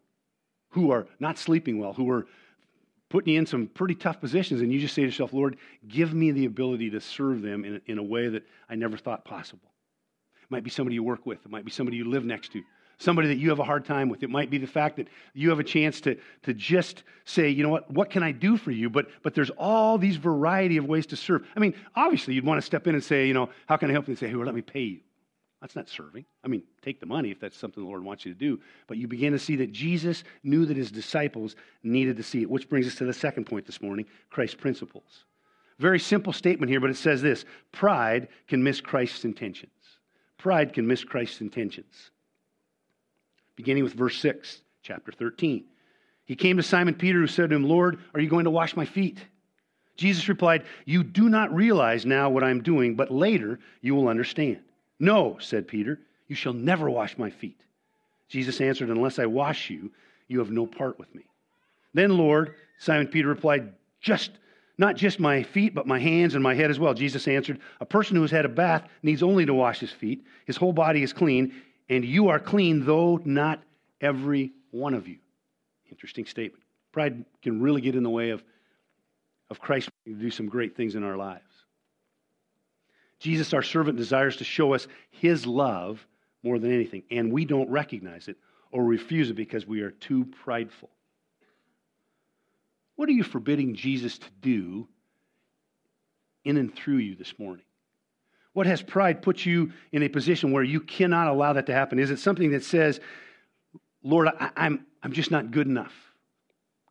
who 0.70 0.92
are 0.92 1.08
not 1.20 1.38
sleeping 1.38 1.80
well, 1.80 1.94
who 1.94 2.10
are 2.12 2.28
putting 3.10 3.34
you 3.34 3.40
in 3.40 3.46
some 3.46 3.68
pretty 3.68 3.96
tough 3.96 4.20
positions, 4.20 4.62
and 4.62 4.72
you 4.72 4.80
just 4.80 4.94
say 4.94 5.02
to 5.02 5.08
yourself, 5.08 5.34
Lord, 5.34 5.58
give 5.88 6.14
me 6.14 6.32
the 6.32 6.46
ability 6.46 6.90
to 6.92 7.00
serve 7.00 7.42
them 7.42 7.64
in, 7.64 7.82
in 7.86 7.98
a 7.98 8.04
way 8.04 8.28
that 8.28 8.44
I 8.70 8.76
never 8.76 8.98
thought 8.98 9.26
possible. 9.26 9.72
It 10.42 10.50
might 10.50 10.64
be 10.64 10.70
somebody 10.70 10.96
you 10.96 11.04
work 11.04 11.26
with, 11.26 11.46
it 11.46 11.52
might 11.52 11.66
be 11.66 11.72
somebody 11.72 11.98
you 11.98 12.10
live 12.10 12.26
next 12.26 12.52
to, 12.54 12.62
somebody 12.98 13.28
that 13.28 13.38
you 13.38 13.50
have 13.50 13.60
a 13.60 13.64
hard 13.64 13.86
time 13.86 14.10
with. 14.10 14.24
It 14.24 14.30
might 14.30 14.50
be 14.50 14.58
the 14.58 14.68
fact 14.68 14.98
that 14.98 15.08
you 15.34 15.50
have 15.50 15.60
a 15.60 15.64
chance 15.64 16.02
to, 16.02 16.18
to 16.44 16.54
just 16.54 17.04
say, 17.26 17.50
you 17.50 17.64
know 17.64 17.70
what, 17.70 17.90
what 17.92 18.10
can 18.10 18.24
I 18.24 18.32
do 18.32 18.58
for 18.58 18.72
you? 18.72 18.90
But, 18.90 19.08
but 19.24 19.34
there's 19.34 19.50
all 19.52 19.98
these 19.98 20.18
variety 20.18 20.78
of 20.78 20.86
ways 20.86 21.06
to 21.08 21.16
serve. 21.16 21.46
I 21.56 21.60
mean, 21.60 21.74
obviously, 21.96 22.34
you'd 22.34 22.46
want 22.46 22.60
to 22.60 22.66
step 22.66 22.88
in 22.88 22.96
and 22.96 23.04
say, 23.04 23.28
you 23.28 23.34
know, 23.34 23.50
how 23.68 23.78
can 23.78 23.90
I 23.90 23.94
help 23.94 24.08
you? 24.08 24.12
And 24.12 24.20
say, 24.20 24.28
hey, 24.28 24.36
well, 24.36 24.46
let 24.46 24.56
me 24.56 24.62
pay 24.62 24.82
you. 24.82 25.00
That's 25.64 25.78
not 25.78 25.88
serving. 25.88 26.26
I 26.44 26.50
mean, 26.50 26.64
take 26.82 27.00
the 27.00 27.06
money 27.06 27.32
if 27.32 27.40
that's 27.40 27.56
something 27.56 27.82
the 27.82 27.88
Lord 27.88 28.04
wants 28.04 28.26
you 28.26 28.34
to 28.34 28.38
do. 28.38 28.60
But 28.88 28.98
you 28.98 29.08
begin 29.08 29.32
to 29.32 29.40
see 29.40 29.56
that 29.56 29.72
Jesus 29.72 30.26
knew 30.44 30.66
that 30.66 30.76
his 30.76 30.92
disciples 30.92 31.56
needed 31.84 32.18
to 32.18 32.24
see 32.24 32.42
it, 32.42 32.50
which 32.50 32.68
brings 32.68 32.86
us 32.86 32.96
to 32.96 33.06
the 33.06 33.14
second 33.14 33.46
point 33.46 33.66
this 33.66 33.82
morning 33.82 34.06
Christ's 34.30 34.56
principles. 34.56 35.24
Very 35.80 36.00
simple 36.00 36.34
statement 36.34 36.70
here, 36.70 36.82
but 36.82 36.90
it 36.90 36.98
says 36.98 37.22
this 37.22 37.46
pride 37.72 38.28
can 38.50 38.62
miss 38.62 38.82
Christ's 38.82 39.24
intentions. 39.24 39.72
Pride 40.38 40.74
can 40.74 40.86
miss 40.86 41.06
Christ's 41.06 41.40
intentions. 41.40 42.12
Beginning 43.56 43.84
with 43.84 43.94
verse 43.94 44.18
6, 44.20 44.62
chapter 44.82 45.12
13. 45.12 45.66
He 46.26 46.36
came 46.36 46.58
to 46.58 46.64
Simon 46.64 46.96
Peter, 46.96 47.20
who 47.20 47.28
said 47.28 47.50
to 47.50 47.56
him, 47.56 47.66
Lord, 47.66 48.00
are 48.14 48.20
you 48.20 48.30
going 48.30 48.46
to 48.46 48.50
wash 48.50 48.76
my 48.76 48.86
feet? 48.86 49.20
Jesus 49.98 50.28
replied, 50.28 50.64
You 50.86 51.04
do 51.04 51.30
not 51.30 51.54
realize 51.54 52.06
now 52.06 52.30
what 52.30 52.44
I'm 52.44 52.64
doing, 52.64 52.96
but 52.96 53.12
later 53.12 53.60
you 53.82 53.96
will 53.96 54.08
understand. 54.08 54.60
No, 55.00 55.38
said 55.40 55.68
Peter, 55.68 56.00
you 56.28 56.36
shall 56.36 56.54
never 56.54 56.90
wash 56.90 57.18
my 57.18 57.30
feet. 57.30 57.62
Jesus 58.30 58.62
answered, 58.62 58.90
Unless 58.90 59.20
I 59.20 59.26
wash 59.26 59.70
you, 59.70 59.92
you 60.28 60.40
have 60.40 60.50
no 60.50 60.66
part 60.66 60.98
with 60.98 61.14
me. 61.14 61.24
Then, 61.94 62.18
Lord, 62.18 62.56
Simon 62.80 63.08
Peter 63.08 63.28
replied, 63.28 63.74
Just 64.02 64.32
not 64.78 64.96
just 64.96 65.20
my 65.20 65.44
feet, 65.44 65.76
but 65.76 65.86
my 65.86 66.00
hands 66.00 66.34
and 66.34 66.44
my 66.44 66.56
head 66.56 66.72
as 66.72 66.80
well. 66.80 66.94
Jesus 66.94 67.28
answered, 67.28 67.60
A 67.80 67.86
person 67.86 68.16
who 68.16 68.24
has 68.24 68.32
had 68.32 68.46
a 68.46 68.50
bath 68.50 68.88
needs 69.04 69.22
only 69.22 69.46
to 69.46 69.54
wash 69.54 69.80
his 69.80 69.92
feet. 69.92 70.26
His 70.46 70.58
whole 70.58 70.74
body 70.74 71.04
is 71.04 71.14
clean, 71.14 71.54
and 71.96 72.04
you 72.04 72.30
are 72.30 72.40
clean, 72.40 72.86
though 72.86 73.22
not 73.24 73.62
every 74.02 74.52
one 74.72 74.96
of 74.96 75.08
you. 75.08 75.18
Interesting 75.92 76.26
statement. 76.26 76.64
Pride 76.92 77.24
can 77.44 77.62
really 77.62 77.82
get 77.82 77.96
in 77.96 78.02
the 78.02 78.10
way 78.10 78.32
of, 78.32 78.44
of 79.52 79.60
Christ 79.60 79.90
to 80.06 80.14
do 80.14 80.32
some 80.32 80.48
great 80.48 80.76
things 80.76 80.96
in 80.96 81.04
our 81.04 81.16
lives. 81.16 81.42
Jesus, 83.20 83.54
our 83.54 83.62
servant, 83.62 83.98
desires 83.98 84.38
to 84.38 84.44
show 84.44 84.74
us 84.74 84.88
his 85.12 85.46
love 85.46 86.06
more 86.42 86.58
than 86.58 86.74
anything, 86.74 87.04
and 87.12 87.32
we 87.32 87.46
don't 87.46 87.70
recognize 87.70 88.28
it 88.28 88.38
or 88.72 88.84
refuse 88.84 89.30
it 89.30 89.36
because 89.36 89.68
we 89.68 89.82
are 89.82 89.92
too 89.92 90.26
prideful. 90.44 90.90
What 92.96 93.08
are 93.08 93.14
you 93.14 93.24
forbidding 93.24 93.76
Jesus 93.76 94.18
to 94.18 94.28
do 94.42 94.88
in 96.44 96.58
and 96.58 96.74
through 96.74 96.98
you 96.98 97.16
this 97.16 97.38
morning? 97.38 97.66
What 98.54 98.68
has 98.68 98.82
pride 98.82 99.22
put 99.22 99.46
you 99.46 99.72
in 99.92 100.04
a 100.04 100.10
position 100.10 100.52
where 100.52 100.64
you 100.64 100.80
cannot 100.80 101.28
allow 101.28 101.54
that 101.54 101.66
to 101.66 101.74
happen? 101.74 102.00
Is 102.00 102.12
it 102.12 102.20
something 102.20 102.52
that 102.52 102.64
says, 102.64 103.00
Lord, 104.04 104.28
I, 104.28 104.46
am 104.46 104.52
I'm, 104.56 104.86
I'm 105.04 105.12
just 105.12 105.32
not 105.32 105.52
good 105.52 105.68
enough? 105.68 105.94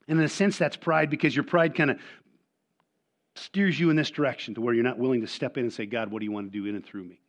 And 0.09 0.19
in 0.19 0.25
a 0.25 0.29
sense, 0.29 0.59
that's 0.59 0.77
pride 0.77 1.09
because 1.09 1.35
your 1.35 1.45
pride 1.45 1.75
kind 1.75 1.93
of 1.93 1.99
steers 3.37 3.79
you 3.79 3.91
in 3.91 3.97
this 3.97 4.11
direction 4.11 4.55
to 4.55 4.61
where 4.61 4.75
you're 4.75 4.85
not 4.85 4.99
willing 4.99 5.21
to 5.21 5.27
step 5.27 5.57
in 5.57 5.65
and 5.65 5.73
say, 5.73 5.87
God, 5.87 6.11
what 6.11 6.19
do 6.19 6.27
you 6.27 6.33
want 6.33 6.53
to 6.53 6.59
do 6.59 6.67
in 6.67 6.75
and 6.75 6.85
through 6.85 7.05
me? 7.05 7.21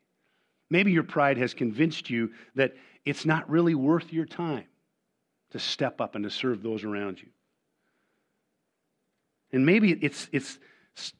Maybe 0.70 0.92
your 0.92 1.04
pride 1.04 1.38
has 1.38 1.54
convinced 1.54 2.10
you 2.10 2.32
that 2.56 2.74
it's 3.06 3.26
not 3.26 3.50
really 3.50 3.76
worth 3.76 4.12
your 4.12 4.26
time 4.26 4.66
to 5.52 5.60
step 5.60 6.02
up 6.02 6.16
and 6.16 6.24
to 6.24 6.30
serve 6.32 6.64
those 6.64 6.84
around 6.84 7.22
you. 7.22 7.28
And 9.52 9.66
maybe 9.66 9.92
it's, 9.92 10.28
it's, 10.32 10.58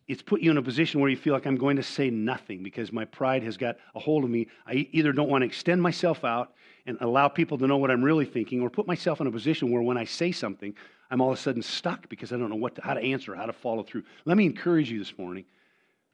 it's 0.08 0.22
put 0.22 0.42
you 0.42 0.52
in 0.52 0.58
a 0.58 0.62
position 0.62 1.02
where 1.02 1.10
you 1.10 1.18
feel 1.18 1.34
like 1.34 1.48
I'm 1.48 1.58
going 1.58 1.78
to 1.78 1.84
say 1.84 2.10
nothing 2.10 2.62
because 2.62 2.92
my 2.92 3.06
pride 3.06 3.44
has 3.44 3.58
got 3.58 3.78
a 3.96 4.00
hold 4.00 4.24
of 4.24 4.30
me. 4.30 4.48
I 4.68 4.88
either 4.92 5.12
don't 5.12 5.30
want 5.30 5.42
to 5.42 5.48
extend 5.48 5.82
myself 5.82 6.24
out 6.24 6.54
and 6.86 6.98
allow 7.02 7.28
people 7.28 7.58
to 7.58 7.66
know 7.66 7.78
what 7.78 7.90
I'm 7.90 8.04
really 8.04 8.26
thinking, 8.26 8.62
or 8.62 8.70
put 8.70 8.86
myself 8.86 9.22
in 9.22 9.28
a 9.28 9.32
position 9.32 9.72
where 9.72 9.82
when 9.82 9.98
I 9.98 10.04
say 10.04 10.32
something, 10.32 10.76
I'm 11.10 11.22
all 11.22 11.32
of 11.32 11.38
a 11.38 11.42
sudden 11.42 11.62
stuck 11.62 12.10
because 12.10 12.34
I 12.34 12.38
don't 12.38 12.50
know 12.50 12.58
what 12.58 12.76
to, 12.76 12.82
how 12.82 12.94
to 12.94 13.02
answer, 13.02 13.34
how 13.34 13.46
to 13.46 13.54
follow 13.54 13.84
through. 13.84 14.04
Let 14.26 14.36
me 14.38 14.46
encourage 14.46 14.92
you 14.92 15.00
this 15.00 15.18
morning 15.18 15.46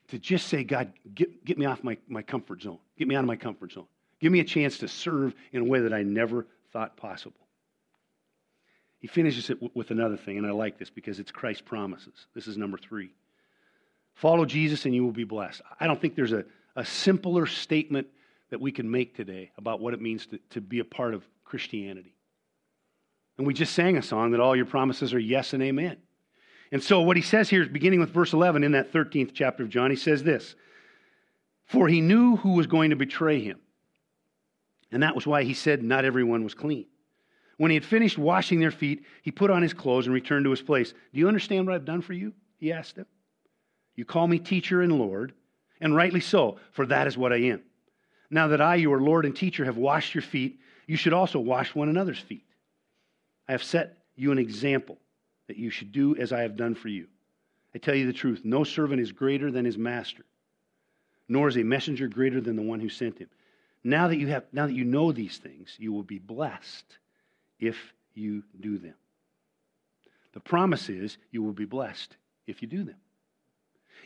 to 0.08 0.18
just 0.18 0.46
say, 0.48 0.62
God, 0.62 0.92
get, 1.14 1.44
get 1.44 1.58
me 1.58 1.66
off 1.66 1.82
my, 1.82 1.96
my 2.08 2.22
comfort 2.22 2.62
zone. 2.62 2.78
Get 2.96 3.08
me 3.08 3.16
out 3.16 3.20
of 3.20 3.26
my 3.26 3.36
comfort 3.36 3.72
zone. 3.72 3.86
Give 4.20 4.30
me 4.30 4.40
a 4.40 4.44
chance 4.44 4.78
to 4.78 4.88
serve 4.88 5.34
in 5.52 5.62
a 5.62 5.64
way 5.64 5.80
that 5.80 5.92
I 5.92 6.02
never 6.02 6.46
thought 6.72 6.96
possible. 6.96 7.40
He 9.00 9.08
finishes 9.08 9.50
it 9.50 9.58
with 9.74 9.90
another 9.90 10.16
thing, 10.16 10.38
and 10.38 10.46
I 10.46 10.50
like 10.50 10.78
this 10.78 10.90
because 10.90 11.18
it's 11.18 11.32
Christ's 11.32 11.62
promises. 11.62 12.26
This 12.34 12.46
is 12.46 12.56
number 12.56 12.78
three. 12.78 13.10
Follow 14.20 14.44
Jesus 14.44 14.84
and 14.84 14.94
you 14.94 15.02
will 15.02 15.12
be 15.12 15.24
blessed. 15.24 15.62
I 15.80 15.86
don't 15.86 15.98
think 15.98 16.14
there's 16.14 16.34
a, 16.34 16.44
a 16.76 16.84
simpler 16.84 17.46
statement 17.46 18.06
that 18.50 18.60
we 18.60 18.70
can 18.70 18.90
make 18.90 19.16
today 19.16 19.50
about 19.56 19.80
what 19.80 19.94
it 19.94 20.02
means 20.02 20.26
to, 20.26 20.38
to 20.50 20.60
be 20.60 20.80
a 20.80 20.84
part 20.84 21.14
of 21.14 21.24
Christianity. 21.42 22.14
And 23.38 23.46
we 23.46 23.54
just 23.54 23.72
sang 23.72 23.96
a 23.96 24.02
song 24.02 24.32
that 24.32 24.40
all 24.40 24.54
your 24.54 24.66
promises 24.66 25.14
are 25.14 25.18
yes 25.18 25.54
and 25.54 25.62
amen. 25.62 25.96
And 26.70 26.82
so 26.82 27.00
what 27.00 27.16
he 27.16 27.22
says 27.22 27.48
here 27.48 27.62
is 27.62 27.68
beginning 27.68 27.98
with 27.98 28.10
verse 28.10 28.34
11 28.34 28.62
in 28.62 28.72
that 28.72 28.92
13th 28.92 29.30
chapter 29.32 29.62
of 29.62 29.70
John, 29.70 29.88
he 29.88 29.96
says 29.96 30.22
this 30.22 30.54
For 31.64 31.88
he 31.88 32.02
knew 32.02 32.36
who 32.36 32.52
was 32.52 32.66
going 32.66 32.90
to 32.90 32.96
betray 32.96 33.40
him. 33.40 33.58
And 34.92 35.02
that 35.02 35.14
was 35.14 35.26
why 35.26 35.44
he 35.44 35.54
said, 35.54 35.82
Not 35.82 36.04
everyone 36.04 36.44
was 36.44 36.52
clean. 36.52 36.84
When 37.56 37.70
he 37.70 37.74
had 37.74 37.86
finished 37.86 38.18
washing 38.18 38.60
their 38.60 38.70
feet, 38.70 39.02
he 39.22 39.30
put 39.30 39.50
on 39.50 39.62
his 39.62 39.72
clothes 39.72 40.04
and 40.04 40.12
returned 40.12 40.44
to 40.44 40.50
his 40.50 40.60
place. 40.60 40.92
Do 41.14 41.20
you 41.20 41.28
understand 41.28 41.66
what 41.66 41.74
I've 41.74 41.86
done 41.86 42.02
for 42.02 42.12
you? 42.12 42.34
He 42.58 42.70
asked 42.70 42.96
them. 42.96 43.06
You 43.96 44.04
call 44.04 44.26
me 44.26 44.38
teacher 44.38 44.82
and 44.82 44.98
Lord, 44.98 45.32
and 45.80 45.94
rightly 45.94 46.20
so, 46.20 46.58
for 46.72 46.86
that 46.86 47.06
is 47.06 47.16
what 47.18 47.32
I 47.32 47.38
am. 47.38 47.62
Now 48.30 48.48
that 48.48 48.60
I, 48.60 48.76
your 48.76 49.00
Lord 49.00 49.26
and 49.26 49.34
teacher, 49.34 49.64
have 49.64 49.76
washed 49.76 50.14
your 50.14 50.22
feet, 50.22 50.60
you 50.86 50.96
should 50.96 51.12
also 51.12 51.40
wash 51.40 51.74
one 51.74 51.88
another's 51.88 52.18
feet. 52.18 52.44
I 53.48 53.52
have 53.52 53.62
set 53.62 53.98
you 54.14 54.30
an 54.32 54.38
example 54.38 54.98
that 55.48 55.56
you 55.56 55.70
should 55.70 55.90
do 55.92 56.16
as 56.16 56.32
I 56.32 56.42
have 56.42 56.56
done 56.56 56.74
for 56.74 56.88
you. 56.88 57.08
I 57.74 57.78
tell 57.78 57.94
you 57.94 58.06
the 58.06 58.12
truth 58.12 58.42
no 58.44 58.64
servant 58.64 59.00
is 59.00 59.12
greater 59.12 59.50
than 59.50 59.64
his 59.64 59.78
master, 59.78 60.24
nor 61.28 61.48
is 61.48 61.56
a 61.56 61.62
messenger 61.62 62.08
greater 62.08 62.40
than 62.40 62.56
the 62.56 62.62
one 62.62 62.80
who 62.80 62.88
sent 62.88 63.18
him. 63.18 63.28
Now 63.82 64.08
that 64.08 64.18
you, 64.18 64.28
have, 64.28 64.44
now 64.52 64.66
that 64.66 64.74
you 64.74 64.84
know 64.84 65.10
these 65.10 65.38
things, 65.38 65.74
you 65.78 65.92
will 65.92 66.02
be 66.02 66.18
blessed 66.18 66.84
if 67.58 67.92
you 68.14 68.42
do 68.60 68.78
them. 68.78 68.94
The 70.32 70.40
promise 70.40 70.88
is 70.88 71.18
you 71.32 71.42
will 71.42 71.52
be 71.52 71.64
blessed 71.64 72.16
if 72.46 72.62
you 72.62 72.68
do 72.68 72.84
them 72.84 72.96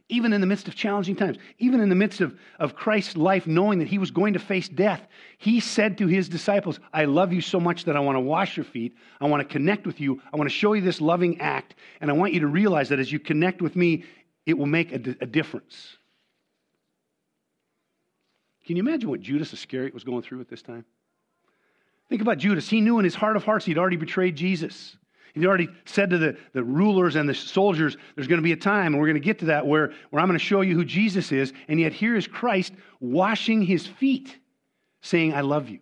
even 0.09 0.33
in 0.33 0.40
the 0.40 0.46
midst 0.46 0.68
of 0.68 0.74
challenging 0.74 1.16
times, 1.16 1.38
even 1.59 1.80
in 1.80 1.88
the 1.88 1.94
midst 1.94 2.20
of, 2.20 2.38
of 2.59 2.74
Christ's 2.74 3.16
life, 3.16 3.46
knowing 3.46 3.78
that 3.78 3.88
he 3.88 3.98
was 3.98 4.11
going 4.11 4.35
to 4.35 4.38
face 4.38 4.68
death, 4.68 5.07
he 5.38 5.61
said 5.61 5.98
to 5.98 6.07
his 6.07 6.28
disciples, 6.28 6.78
I 6.92 7.07
love 7.07 7.33
you 7.33 7.40
so 7.40 7.59
much 7.59 7.85
that 7.85 7.96
I 7.96 8.00
want 8.00 8.16
to 8.16 8.20
wash 8.20 8.57
your 8.57 8.64
feet. 8.64 8.94
I 9.20 9.26
want 9.26 9.46
to 9.46 9.50
connect 9.50 9.87
with 9.87 10.00
you. 10.00 10.20
I 10.33 10.37
want 10.37 10.48
to 10.48 10.54
show 10.54 10.74
you 10.74 10.83
this 10.83 11.00
loving 11.00 11.40
act. 11.40 11.74
And 12.00 12.11
I 12.11 12.14
want 12.14 12.35
you 12.35 12.40
to 12.40 12.46
realize 12.46 12.90
that 12.90 12.98
as 12.98 13.11
you 13.11 13.18
connect 13.18 13.62
with 13.62 13.76
me, 13.76 14.04
it 14.44 14.59
will 14.59 14.66
make 14.66 14.92
a, 14.92 15.16
a 15.22 15.26
difference. 15.26 15.96
Can 18.66 18.76
you 18.76 18.83
imagine 18.83 19.09
what 19.09 19.20
Judas 19.20 19.52
Iscariot 19.52 19.94
was 19.94 20.04
going 20.04 20.22
through 20.22 20.40
at 20.40 20.48
this 20.48 20.62
time? 20.62 20.85
Think 22.09 22.22
about 22.22 22.38
Judas. 22.38 22.68
He 22.68 22.80
knew 22.80 22.98
in 22.98 23.04
his 23.04 23.14
heart 23.14 23.37
of 23.37 23.44
hearts 23.44 23.64
he'd 23.64 23.78
already 23.78 23.96
betrayed 23.96 24.37
Jesus. 24.37 24.96
He 25.35 25.47
already 25.47 25.68
said 25.85 26.11
to 26.11 26.18
the, 26.18 26.37
the 26.53 26.62
rulers 26.62 27.16
and 27.16 27.29
the 27.29 27.35
soldiers, 27.35 27.97
there's 28.14 28.29
going 28.29 28.38
to 28.38 28.44
be 28.44 28.53
a 28.53 28.57
time, 28.57 28.94
and 28.94 29.01
we're 29.01 29.09
going 29.09 29.20
to 29.20 29.20
get 29.20 29.40
to 29.40 29.47
that, 29.47 29.66
where, 29.66 29.92
where 30.11 30.23
I'm 30.23 30.29
going 30.29 30.38
to 30.38 30.44
show 30.44 30.61
you 30.61 30.77
who 30.77 30.85
Jesus 30.85 31.33
is. 31.33 31.53
And 31.66 31.81
yet 31.81 31.92
here 31.92 32.14
is 32.14 32.29
Christ 32.29 32.73
washing 33.01 33.62
his 33.62 33.85
feet, 33.85 34.37
saying, 35.03 35.35
I 35.35 35.40
love 35.40 35.68
you. 35.68 35.81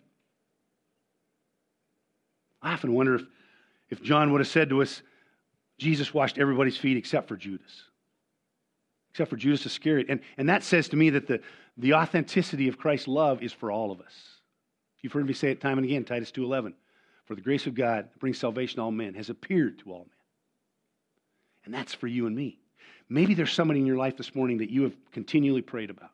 I 2.63 2.73
often 2.73 2.93
wonder 2.93 3.15
if, 3.15 3.23
if 3.91 4.01
John 4.01 4.31
would 4.31 4.41
have 4.41 4.47
said 4.47 4.69
to 4.69 4.81
us, 4.81 5.03
Jesus 5.77 6.13
washed 6.13 6.39
everybody's 6.39 6.77
feet 6.77 6.97
except 6.97 7.27
for 7.27 7.35
Judas, 7.35 7.83
except 9.11 9.29
for 9.29 9.35
Judas 9.35 9.65
Iscariot. 9.67 10.07
And, 10.09 10.21
and 10.37 10.49
that 10.49 10.63
says 10.63 10.89
to 10.89 10.95
me 10.95 11.11
that 11.11 11.27
the, 11.27 11.41
the 11.77 11.93
authenticity 11.93 12.67
of 12.69 12.79
Christ's 12.79 13.07
love 13.07 13.43
is 13.43 13.53
for 13.53 13.69
all 13.69 13.91
of 13.91 14.01
us. 14.01 14.13
You've 15.01 15.13
heard 15.13 15.27
me 15.27 15.33
say 15.33 15.51
it 15.51 15.61
time 15.61 15.77
and 15.77 15.85
again, 15.85 16.05
Titus 16.05 16.31
2.11. 16.31 16.73
For 17.25 17.35
the 17.35 17.41
grace 17.41 17.67
of 17.67 17.75
God 17.75 18.05
that 18.05 18.19
brings 18.19 18.37
salvation 18.37 18.77
to 18.77 18.83
all 18.83 18.91
men 18.91 19.13
has 19.13 19.29
appeared 19.29 19.79
to 19.79 19.91
all 19.91 19.99
men. 19.99 20.09
And 21.65 21.73
that's 21.73 21.93
for 21.93 22.07
you 22.07 22.27
and 22.27 22.35
me. 22.35 22.59
Maybe 23.09 23.33
there's 23.33 23.53
somebody 23.53 23.79
in 23.79 23.85
your 23.85 23.97
life 23.97 24.17
this 24.17 24.35
morning 24.35 24.57
that 24.57 24.69
you 24.69 24.83
have 24.83 24.95
continually 25.11 25.61
prayed 25.61 25.89
about. 25.89 26.11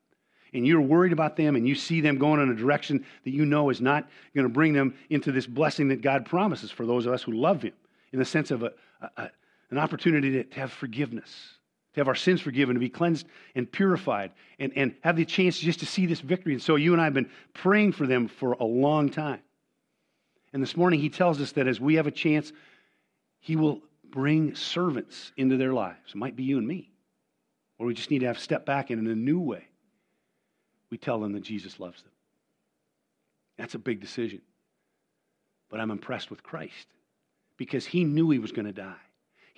and 0.54 0.66
you're 0.66 0.82
worried 0.82 1.14
about 1.14 1.36
them 1.36 1.56
and 1.56 1.68
you 1.68 1.76
see 1.76 2.02
them 2.02 2.18
going 2.18 2.42
in 2.42 2.50
a 2.50 2.56
direction 2.56 3.06
that 3.24 3.32
you 3.32 3.46
know 3.46 3.70
is 3.70 3.82
not 3.82 4.10
going 4.36 4.48
to 4.48 4.54
bring 4.54 4.74
them 4.74 4.96
into 5.10 5.32
this 5.32 5.46
blessing 5.46 5.90
that 5.90 6.02
God 6.02 6.26
promises 6.26 6.72
for 6.72 6.86
those 6.86 7.06
of 7.06 7.14
us 7.14 7.24
who 7.24 7.34
love 7.34 7.62
Him, 7.62 7.74
in 8.12 8.20
the 8.20 8.26
sense 8.26 8.52
of 8.52 8.64
a, 8.64 8.72
a, 9.18 9.30
an 9.72 9.78
opportunity 9.78 10.32
to, 10.32 10.44
to 10.44 10.60
have 10.60 10.72
forgiveness, 10.72 11.30
to 11.94 12.00
have 12.00 12.08
our 12.08 12.16
sins 12.16 12.42
forgiven, 12.42 12.76
to 12.76 12.80
be 12.80 12.90
cleansed 12.90 13.28
and 13.56 13.72
purified, 13.72 14.32
and, 14.60 14.72
and 14.76 14.96
have 15.02 15.16
the 15.16 15.26
chance 15.26 15.60
just 15.60 15.80
to 15.80 15.86
see 15.86 16.06
this 16.06 16.22
victory. 16.22 16.54
And 16.54 16.62
so 16.62 16.76
you 16.76 16.94
and 16.94 17.02
I 17.02 17.06
have 17.06 17.14
been 17.14 17.30
praying 17.54 17.94
for 17.94 18.08
them 18.08 18.28
for 18.28 18.54
a 18.54 18.66
long 18.66 19.10
time. 19.10 19.42
And 20.54 20.62
this 20.62 20.76
morning, 20.76 21.00
He 21.00 21.10
tells 21.10 21.40
us 21.42 21.52
that 21.54 21.68
as 21.68 21.80
we 21.80 21.96
have 21.96 22.08
a 22.08 22.12
chance, 22.12 22.52
He 23.40 23.56
will 23.56 23.82
bring 24.10 24.56
servants 24.56 25.32
into 25.38 25.58
their 25.58 25.74
lives. 25.74 26.10
It 26.10 26.16
might 26.16 26.36
be 26.36 26.44
you 26.44 26.58
and 26.58 26.68
me. 26.68 26.92
Or 27.78 27.86
we 27.86 27.94
just 27.94 28.12
need 28.12 28.20
to 28.20 28.28
have 28.28 28.40
step 28.40 28.66
back 28.66 28.90
and 28.90 29.00
in 29.00 29.12
a 29.12 29.16
new 29.16 29.40
way. 29.40 29.66
We 30.90 30.98
tell 30.98 31.20
them 31.20 31.34
that 31.34 31.44
Jesus 31.44 31.80
loves 31.80 32.02
them. 32.02 32.12
That's 33.58 33.76
a 33.76 33.80
big 33.80 34.02
decision. 34.02 34.42
But 35.70 35.80
I'm 35.80 35.92
impressed 35.92 36.30
with 36.32 36.44
Christ 36.44 36.88
because 37.58 37.86
he 37.86 38.04
knew 38.04 38.30
he 38.32 38.40
was 38.40 38.52
going 38.52 38.66
to 38.66 38.74
die. 38.74 38.96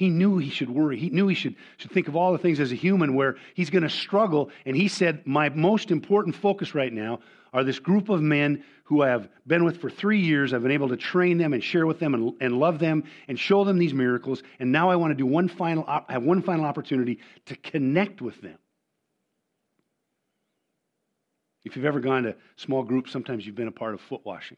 He 0.01 0.09
knew 0.09 0.39
he 0.39 0.49
should 0.49 0.71
worry. 0.71 0.97
He 0.97 1.11
knew 1.11 1.27
he 1.27 1.35
should, 1.35 1.55
should 1.77 1.91
think 1.91 2.07
of 2.07 2.15
all 2.15 2.31
the 2.31 2.39
things 2.39 2.59
as 2.59 2.71
a 2.71 2.75
human 2.75 3.13
where 3.13 3.35
he's 3.53 3.69
going 3.69 3.83
to 3.83 3.89
struggle. 3.89 4.49
And 4.65 4.75
he 4.75 4.87
said, 4.87 5.27
My 5.27 5.49
most 5.49 5.91
important 5.91 6.35
focus 6.35 6.73
right 6.73 6.91
now 6.91 7.19
are 7.53 7.63
this 7.63 7.77
group 7.77 8.09
of 8.09 8.19
men 8.19 8.63
who 8.85 9.03
I 9.03 9.09
have 9.09 9.29
been 9.45 9.63
with 9.63 9.79
for 9.79 9.91
three 9.91 10.19
years. 10.19 10.55
I've 10.55 10.63
been 10.63 10.71
able 10.71 10.89
to 10.89 10.97
train 10.97 11.37
them 11.37 11.53
and 11.53 11.63
share 11.63 11.85
with 11.85 11.99
them 11.99 12.15
and, 12.15 12.33
and 12.41 12.57
love 12.57 12.79
them 12.79 13.03
and 13.27 13.37
show 13.37 13.63
them 13.63 13.77
these 13.77 13.93
miracles. 13.93 14.41
And 14.59 14.71
now 14.71 14.89
I 14.89 14.95
want 14.95 15.11
to 15.11 15.15
do 15.15 15.27
one 15.27 15.47
final, 15.47 15.85
have 16.09 16.23
one 16.23 16.41
final 16.41 16.65
opportunity 16.65 17.19
to 17.45 17.55
connect 17.55 18.23
with 18.23 18.41
them. 18.41 18.57
If 21.63 21.75
you've 21.75 21.85
ever 21.85 21.99
gone 21.99 22.23
to 22.23 22.35
small 22.55 22.81
groups, 22.81 23.11
sometimes 23.11 23.45
you've 23.45 23.53
been 23.53 23.67
a 23.67 23.71
part 23.71 23.93
of 23.93 24.01
foot 24.01 24.21
washing. 24.23 24.57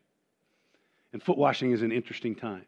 And 1.12 1.22
foot 1.22 1.38
washing 1.38 1.74
is 1.74 1.82
an 1.82 1.92
interesting 1.92 2.34
time 2.34 2.64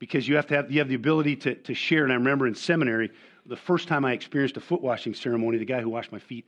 because 0.00 0.26
you 0.26 0.34
have 0.34 0.46
to 0.48 0.56
have, 0.56 0.72
you 0.72 0.80
have 0.80 0.88
the 0.88 0.96
ability 0.96 1.36
to, 1.36 1.54
to 1.54 1.74
share. 1.74 2.02
And 2.02 2.12
I 2.12 2.16
remember 2.16 2.48
in 2.48 2.56
seminary, 2.56 3.12
the 3.46 3.56
first 3.56 3.86
time 3.86 4.04
I 4.04 4.12
experienced 4.12 4.56
a 4.56 4.60
foot 4.60 4.82
washing 4.82 5.14
ceremony, 5.14 5.58
the 5.58 5.64
guy 5.64 5.80
who 5.80 5.90
washed 5.90 6.10
my 6.10 6.18
feet 6.18 6.46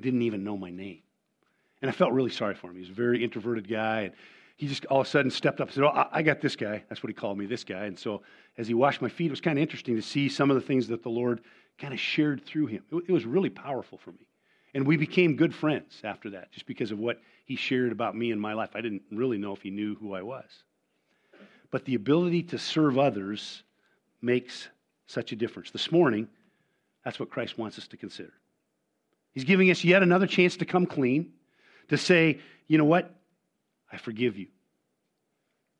didn't 0.00 0.22
even 0.22 0.42
know 0.42 0.56
my 0.56 0.70
name. 0.70 1.02
And 1.82 1.90
I 1.90 1.92
felt 1.92 2.12
really 2.12 2.30
sorry 2.30 2.54
for 2.54 2.70
him. 2.70 2.74
He 2.74 2.80
was 2.80 2.90
a 2.90 2.94
very 2.94 3.22
introverted 3.22 3.68
guy. 3.68 4.00
And 4.02 4.14
he 4.56 4.66
just 4.66 4.86
all 4.86 5.02
of 5.02 5.06
a 5.06 5.10
sudden 5.10 5.30
stepped 5.30 5.60
up 5.60 5.68
and 5.68 5.74
said, 5.74 5.84
Oh, 5.84 6.08
I 6.10 6.22
got 6.22 6.40
this 6.40 6.56
guy. 6.56 6.82
That's 6.88 7.02
what 7.02 7.10
he 7.10 7.14
called 7.14 7.36
me, 7.36 7.46
this 7.46 7.62
guy. 7.62 7.84
And 7.84 7.98
so 7.98 8.22
as 8.56 8.66
he 8.66 8.74
washed 8.74 9.02
my 9.02 9.08
feet, 9.08 9.26
it 9.26 9.30
was 9.30 9.40
kind 9.40 9.58
of 9.58 9.62
interesting 9.62 9.94
to 9.96 10.02
see 10.02 10.28
some 10.28 10.50
of 10.50 10.54
the 10.54 10.62
things 10.62 10.88
that 10.88 11.02
the 11.02 11.10
Lord 11.10 11.42
kind 11.78 11.92
of 11.92 12.00
shared 12.00 12.44
through 12.46 12.66
him. 12.66 12.84
It 13.06 13.12
was 13.12 13.26
really 13.26 13.50
powerful 13.50 13.98
for 13.98 14.12
me. 14.12 14.26
And 14.72 14.86
we 14.86 14.96
became 14.96 15.36
good 15.36 15.54
friends 15.54 16.00
after 16.02 16.30
that, 16.30 16.50
just 16.52 16.66
because 16.66 16.90
of 16.90 16.98
what 16.98 17.20
he 17.44 17.54
shared 17.54 17.92
about 17.92 18.16
me 18.16 18.32
and 18.32 18.40
my 18.40 18.54
life. 18.54 18.70
I 18.74 18.80
didn't 18.80 19.02
really 19.12 19.38
know 19.38 19.52
if 19.52 19.62
he 19.62 19.70
knew 19.70 19.94
who 19.96 20.14
I 20.14 20.22
was. 20.22 20.64
But 21.74 21.84
the 21.86 21.96
ability 21.96 22.44
to 22.44 22.58
serve 22.58 23.00
others 23.00 23.64
makes 24.22 24.68
such 25.08 25.32
a 25.32 25.36
difference. 25.36 25.72
This 25.72 25.90
morning, 25.90 26.28
that's 27.04 27.18
what 27.18 27.30
Christ 27.30 27.58
wants 27.58 27.78
us 27.78 27.88
to 27.88 27.96
consider. 27.96 28.32
He's 29.32 29.42
giving 29.42 29.68
us 29.72 29.82
yet 29.82 30.00
another 30.00 30.28
chance 30.28 30.56
to 30.58 30.64
come 30.64 30.86
clean 30.86 31.32
to 31.88 31.98
say, 31.98 32.38
you 32.68 32.78
know 32.78 32.84
what? 32.84 33.12
I 33.90 33.96
forgive 33.96 34.38
you. 34.38 34.46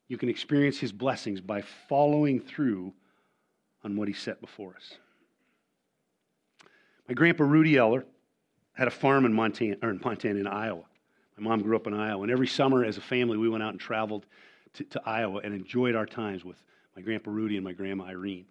You 0.09 0.17
can 0.17 0.27
experience 0.27 0.77
his 0.77 0.91
blessings 0.91 1.39
by 1.39 1.63
following 1.87 2.41
through 2.41 2.91
on 3.85 3.95
what 3.95 4.09
he 4.09 4.13
set 4.13 4.41
before 4.41 4.75
us. 4.75 4.97
My 7.07 7.13
grandpa 7.13 7.45
Rudy 7.45 7.77
Eller 7.77 8.03
had 8.73 8.89
a 8.89 8.91
farm 8.91 9.23
in 9.23 9.31
Montana, 9.31 9.77
or 9.81 9.91
in 9.91 10.01
Montana, 10.03 10.41
in 10.41 10.47
Iowa. 10.47 10.83
My 11.37 11.51
mom 11.51 11.61
grew 11.61 11.77
up 11.77 11.87
in 11.87 11.93
Iowa, 11.93 12.23
and 12.23 12.31
every 12.33 12.47
summer 12.47 12.83
as 12.83 12.97
a 12.97 13.01
family, 13.01 13.37
we 13.37 13.47
went 13.47 13.63
out 13.63 13.71
and 13.71 13.79
traveled 13.79 14.25
to, 14.75 14.83
to 14.85 15.01
Iowa 15.05 15.41
and 15.43 15.53
enjoyed 15.53 15.95
our 15.95 16.05
times 16.05 16.45
with 16.45 16.57
my 16.95 17.01
grandpa 17.01 17.31
Rudy 17.31 17.55
and 17.55 17.63
my 17.63 17.73
grandma 17.73 18.05
Irene. 18.05 18.45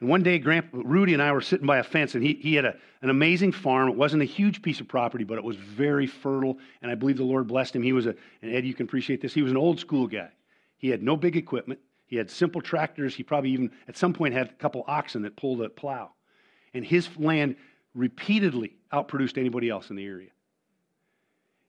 And 0.00 0.08
one 0.08 0.22
day, 0.22 0.38
Grandpa 0.38 0.78
Rudy 0.84 1.14
and 1.14 1.22
I 1.22 1.32
were 1.32 1.40
sitting 1.40 1.66
by 1.66 1.78
a 1.78 1.82
fence, 1.82 2.14
and 2.14 2.22
he, 2.22 2.34
he 2.34 2.54
had 2.54 2.64
a, 2.64 2.76
an 3.00 3.10
amazing 3.10 3.52
farm. 3.52 3.88
It 3.88 3.96
wasn't 3.96 4.22
a 4.22 4.26
huge 4.26 4.60
piece 4.60 4.80
of 4.80 4.88
property, 4.88 5.24
but 5.24 5.38
it 5.38 5.44
was 5.44 5.56
very 5.56 6.06
fertile, 6.06 6.58
and 6.82 6.90
I 6.90 6.94
believe 6.94 7.16
the 7.16 7.24
Lord 7.24 7.46
blessed 7.46 7.76
him. 7.76 7.82
He 7.82 7.92
was 7.92 8.06
a, 8.06 8.14
and 8.42 8.54
Ed, 8.54 8.66
you 8.66 8.74
can 8.74 8.84
appreciate 8.84 9.20
this, 9.20 9.32
he 9.32 9.42
was 9.42 9.50
an 9.50 9.56
old 9.56 9.80
school 9.80 10.06
guy. 10.06 10.30
He 10.76 10.88
had 10.90 11.02
no 11.02 11.16
big 11.16 11.36
equipment. 11.36 11.80
He 12.06 12.16
had 12.16 12.30
simple 12.30 12.60
tractors. 12.60 13.14
He 13.14 13.22
probably 13.22 13.50
even, 13.50 13.70
at 13.88 13.96
some 13.96 14.12
point, 14.12 14.34
had 14.34 14.50
a 14.50 14.52
couple 14.52 14.84
oxen 14.86 15.22
that 15.22 15.36
pulled 15.36 15.62
a 15.62 15.70
plow. 15.70 16.10
And 16.74 16.84
his 16.84 17.08
land 17.16 17.56
repeatedly 17.94 18.76
outproduced 18.92 19.38
anybody 19.38 19.70
else 19.70 19.88
in 19.88 19.96
the 19.96 20.04
area. 20.04 20.30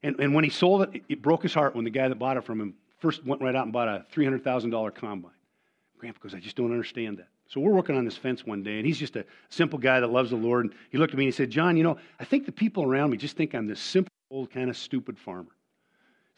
And, 0.02 0.20
and 0.20 0.34
when 0.34 0.44
he 0.44 0.50
sold 0.50 0.82
it, 0.82 1.02
it 1.08 1.22
broke 1.22 1.42
his 1.42 1.54
heart 1.54 1.74
when 1.74 1.84
the 1.84 1.90
guy 1.90 2.08
that 2.08 2.18
bought 2.18 2.36
it 2.36 2.44
from 2.44 2.60
him 2.60 2.74
first 2.98 3.24
went 3.24 3.42
right 3.42 3.54
out 3.54 3.64
and 3.64 3.72
bought 3.72 3.88
a 3.88 4.06
$300,000 4.12 4.94
combine. 4.94 5.32
Grandpa 5.98 6.18
goes, 6.22 6.34
I 6.34 6.40
just 6.40 6.56
don't 6.56 6.72
understand 6.72 7.18
that. 7.18 7.28
So 7.48 7.60
we're 7.60 7.72
working 7.72 7.96
on 7.96 8.04
this 8.04 8.16
fence 8.16 8.44
one 8.44 8.62
day, 8.62 8.78
and 8.78 8.86
he's 8.86 8.98
just 8.98 9.16
a 9.16 9.24
simple 9.50 9.78
guy 9.78 10.00
that 10.00 10.08
loves 10.08 10.30
the 10.30 10.36
Lord. 10.36 10.66
And 10.66 10.74
he 10.90 10.98
looked 10.98 11.12
at 11.12 11.18
me 11.18 11.24
and 11.24 11.32
he 11.32 11.36
said, 11.36 11.50
John, 11.50 11.76
you 11.76 11.84
know, 11.84 11.96
I 12.18 12.24
think 12.24 12.44
the 12.44 12.52
people 12.52 12.82
around 12.82 13.10
me 13.10 13.16
just 13.16 13.36
think 13.36 13.54
I'm 13.54 13.66
this 13.66 13.80
simple, 13.80 14.10
old, 14.30 14.50
kind 14.50 14.68
of 14.68 14.76
stupid 14.76 15.18
farmer. 15.18 15.50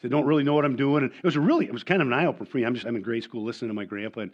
They 0.01 0.09
don't 0.09 0.25
really 0.25 0.43
know 0.43 0.53
what 0.53 0.65
I'm 0.65 0.75
doing. 0.75 1.03
And 1.03 1.11
it 1.11 1.23
was 1.23 1.35
really, 1.35 1.65
it 1.65 1.73
was 1.73 1.83
kind 1.83 2.01
of 2.01 2.07
an 2.07 2.13
eye 2.13 2.25
opener 2.25 2.45
for 2.45 2.57
me. 2.57 2.63
I'm 2.63 2.73
just, 2.73 2.85
I'm 2.85 2.95
in 2.95 3.01
grade 3.01 3.23
school 3.23 3.43
listening 3.43 3.69
to 3.69 3.73
my 3.73 3.85
grandpa. 3.85 4.21
And 4.21 4.31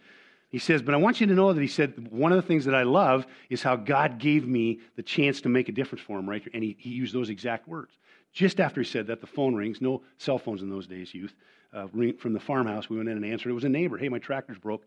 he 0.50 0.60
says, 0.60 0.82
but 0.82 0.94
I 0.94 0.98
want 0.98 1.20
you 1.20 1.28
to 1.28 1.34
know 1.34 1.52
that 1.52 1.62
he 1.62 1.68
said, 1.68 2.08
one 2.12 2.32
of 2.32 2.38
the 2.38 2.48
things 2.48 2.66
that 2.66 2.76
I 2.76 2.84
love 2.84 3.26
is 3.50 3.62
how 3.62 3.76
God 3.76 4.20
gave 4.20 4.48
me 4.48 4.80
the 4.96 5.04
chance 5.04 5.42
to 5.42 5.50
make 5.50 5.70
a 5.70 5.72
difference 5.72 6.04
for 6.04 6.18
him 6.18 6.30
right. 6.30 6.44
And 6.54 6.64
he, 6.64 6.78
he 6.80 6.92
used 6.92 7.14
those 7.14 7.30
exact 7.30 7.68
words. 7.68 7.92
Just 8.32 8.60
after 8.60 8.82
he 8.82 8.86
said 8.86 9.08
that, 9.08 9.22
the 9.22 9.28
phone 9.28 9.56
rings. 9.56 9.82
No 9.82 10.02
cell 10.18 10.38
phones 10.38 10.62
in 10.62 10.70
those 10.70 10.88
days, 10.88 11.14
youth. 11.14 11.36
Uh, 11.74 11.88
from 12.20 12.34
the 12.34 12.40
farmhouse, 12.40 12.90
we 12.90 12.96
went 12.96 13.10
in 13.10 13.18
and 13.18 13.26
answered. 13.26 13.50
It 13.50 13.54
was 13.54 13.66
a 13.66 13.70
neighbor. 13.70 13.98
Hey, 13.98 14.08
my 14.08 14.20
tractor's 14.20 14.58
broke. 14.58 14.84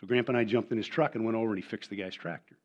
So 0.00 0.06
Grandpa 0.06 0.32
and 0.32 0.38
I 0.38 0.44
jumped 0.44 0.72
in 0.72 0.76
his 0.76 0.88
truck 0.88 1.14
and 1.14 1.24
went 1.24 1.36
over 1.36 1.50
and 1.50 1.56
he 1.56 1.62
fixed 1.62 1.90
the 1.90 1.96
guy's 1.96 2.14
tractor. 2.14 2.56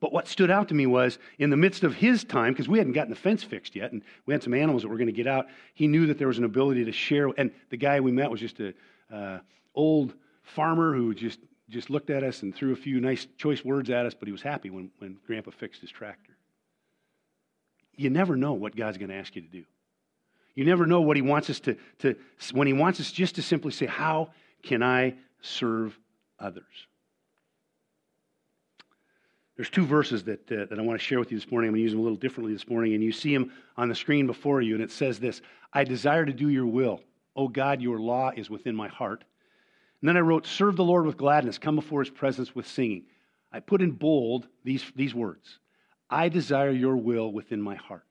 But 0.00 0.12
what 0.12 0.28
stood 0.28 0.50
out 0.50 0.68
to 0.68 0.74
me 0.74 0.86
was 0.86 1.18
in 1.38 1.50
the 1.50 1.56
midst 1.56 1.84
of 1.84 1.94
his 1.94 2.24
time, 2.24 2.52
because 2.52 2.68
we 2.68 2.78
hadn't 2.78 2.94
gotten 2.94 3.10
the 3.10 3.16
fence 3.16 3.42
fixed 3.42 3.76
yet, 3.76 3.92
and 3.92 4.02
we 4.24 4.32
had 4.32 4.42
some 4.42 4.54
animals 4.54 4.82
that 4.82 4.88
were 4.88 4.96
going 4.96 5.06
to 5.06 5.12
get 5.12 5.26
out, 5.26 5.46
he 5.74 5.88
knew 5.88 6.06
that 6.06 6.16
there 6.16 6.28
was 6.28 6.38
an 6.38 6.44
ability 6.44 6.84
to 6.86 6.92
share. 6.92 7.28
And 7.36 7.50
the 7.70 7.76
guy 7.76 8.00
we 8.00 8.12
met 8.12 8.30
was 8.30 8.40
just 8.40 8.60
an 8.60 8.74
uh, 9.12 9.40
old 9.74 10.14
farmer 10.50 10.94
who 10.94 11.14
just 11.14 11.40
just 11.68 11.88
looked 11.88 12.10
at 12.10 12.24
us 12.24 12.42
and 12.42 12.52
threw 12.52 12.72
a 12.72 12.76
few 12.76 13.00
nice 13.00 13.28
choice 13.38 13.64
words 13.64 13.90
at 13.90 14.04
us, 14.04 14.12
but 14.12 14.26
he 14.26 14.32
was 14.32 14.42
happy 14.42 14.70
when, 14.70 14.90
when 14.98 15.16
Grandpa 15.24 15.52
fixed 15.52 15.80
his 15.80 15.90
tractor. 15.90 16.32
You 17.94 18.10
never 18.10 18.34
know 18.34 18.54
what 18.54 18.74
God's 18.74 18.98
going 18.98 19.10
to 19.10 19.14
ask 19.14 19.36
you 19.36 19.42
to 19.42 19.48
do. 19.48 19.62
You 20.56 20.64
never 20.64 20.84
know 20.84 21.00
what 21.00 21.16
he 21.16 21.22
wants 21.22 21.48
us 21.48 21.60
to, 21.60 21.76
to 22.00 22.16
when 22.52 22.66
he 22.66 22.72
wants 22.72 22.98
us 22.98 23.12
just 23.12 23.36
to 23.36 23.42
simply 23.42 23.70
say, 23.70 23.86
How 23.86 24.30
can 24.64 24.82
I 24.82 25.14
serve 25.40 25.98
others. 26.38 26.64
There's 29.56 29.70
two 29.70 29.84
verses 29.84 30.24
that, 30.24 30.50
uh, 30.50 30.64
that 30.70 30.78
I 30.78 30.82
want 30.82 30.98
to 30.98 31.04
share 31.04 31.18
with 31.18 31.30
you 31.30 31.38
this 31.38 31.50
morning. 31.50 31.68
I'm 31.68 31.74
going 31.74 31.80
to 31.80 31.82
use 31.82 31.92
them 31.92 32.00
a 32.00 32.02
little 32.02 32.16
differently 32.16 32.54
this 32.54 32.68
morning, 32.68 32.94
and 32.94 33.04
you 33.04 33.12
see 33.12 33.34
them 33.34 33.52
on 33.76 33.88
the 33.90 33.94
screen 33.94 34.26
before 34.26 34.62
you, 34.62 34.74
and 34.74 34.82
it 34.82 34.90
says 34.90 35.20
this 35.20 35.42
I 35.72 35.84
desire 35.84 36.24
to 36.24 36.32
do 36.32 36.48
your 36.48 36.66
will. 36.66 37.02
O 37.36 37.46
God, 37.46 37.80
your 37.80 37.98
law 37.98 38.32
is 38.34 38.48
within 38.48 38.74
my 38.74 38.88
heart. 38.88 39.24
And 40.00 40.08
then 40.08 40.16
I 40.16 40.20
wrote, 40.20 40.46
Serve 40.46 40.76
the 40.76 40.84
Lord 40.84 41.06
with 41.06 41.16
gladness, 41.16 41.58
come 41.58 41.76
before 41.76 42.00
his 42.00 42.10
presence 42.10 42.54
with 42.54 42.66
singing. 42.66 43.04
I 43.52 43.60
put 43.60 43.82
in 43.82 43.90
bold 43.92 44.46
these, 44.64 44.84
these 44.94 45.14
words 45.14 45.58
I 46.08 46.28
desire 46.28 46.70
your 46.70 46.96
will 46.96 47.32
within 47.32 47.60
my 47.60 47.76
heart. 47.76 48.04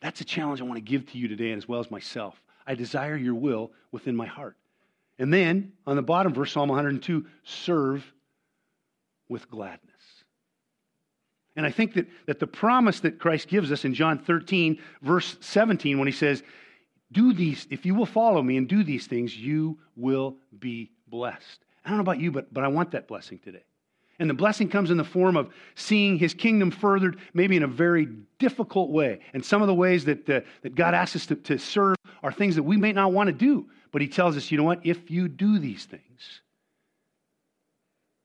That's 0.00 0.20
a 0.20 0.24
challenge 0.24 0.60
I 0.60 0.64
want 0.64 0.76
to 0.76 0.90
give 0.90 1.10
to 1.12 1.18
you 1.18 1.28
today, 1.28 1.52
as 1.52 1.66
well 1.66 1.80
as 1.80 1.90
myself. 1.90 2.40
I 2.66 2.74
desire 2.74 3.16
your 3.16 3.34
will 3.34 3.72
within 3.92 4.16
my 4.16 4.26
heart. 4.26 4.56
And 5.18 5.32
then 5.32 5.72
on 5.86 5.96
the 5.96 6.02
bottom 6.02 6.34
verse, 6.34 6.52
Psalm 6.52 6.68
102, 6.68 7.26
serve 7.44 8.04
with 9.28 9.50
gladness. 9.50 9.80
And 11.56 11.64
I 11.64 11.70
think 11.70 11.94
that, 11.94 12.06
that 12.26 12.38
the 12.38 12.46
promise 12.46 13.00
that 13.00 13.18
Christ 13.18 13.48
gives 13.48 13.72
us 13.72 13.84
in 13.86 13.94
John 13.94 14.18
13, 14.18 14.78
verse 15.00 15.36
17, 15.40 15.98
when 15.98 16.06
he 16.06 16.12
says, 16.12 16.42
Do 17.12 17.32
these, 17.32 17.66
if 17.70 17.86
you 17.86 17.94
will 17.94 18.06
follow 18.06 18.42
me 18.42 18.56
and 18.56 18.68
do 18.68 18.82
these 18.82 19.06
things, 19.06 19.36
you 19.36 19.78
will 19.94 20.36
be 20.58 20.90
blessed. 21.06 21.64
I 21.84 21.88
don't 21.88 21.98
know 21.98 22.02
about 22.02 22.20
you, 22.20 22.32
but, 22.32 22.52
but 22.52 22.64
I 22.64 22.68
want 22.68 22.90
that 22.92 23.06
blessing 23.06 23.38
today. 23.38 23.62
And 24.18 24.30
the 24.30 24.34
blessing 24.34 24.68
comes 24.68 24.90
in 24.90 24.96
the 24.96 25.04
form 25.04 25.36
of 25.36 25.52
seeing 25.74 26.18
his 26.18 26.32
kingdom 26.32 26.70
furthered, 26.70 27.18
maybe 27.34 27.56
in 27.56 27.62
a 27.62 27.68
very 27.68 28.08
difficult 28.38 28.90
way. 28.90 29.20
And 29.34 29.44
some 29.44 29.62
of 29.62 29.68
the 29.68 29.74
ways 29.74 30.04
that, 30.06 30.28
uh, 30.28 30.40
that 30.62 30.74
God 30.74 30.94
asks 30.94 31.16
us 31.16 31.26
to, 31.26 31.36
to 31.36 31.58
serve 31.58 31.96
are 32.22 32.32
things 32.32 32.56
that 32.56 32.62
we 32.62 32.76
may 32.76 32.92
not 32.92 33.12
want 33.12 33.28
to 33.28 33.32
do. 33.32 33.66
But 33.92 34.02
he 34.02 34.08
tells 34.08 34.36
us, 34.36 34.50
you 34.50 34.58
know 34.58 34.64
what? 34.64 34.80
If 34.84 35.10
you 35.10 35.28
do 35.28 35.58
these 35.58 35.84
things, 35.84 36.40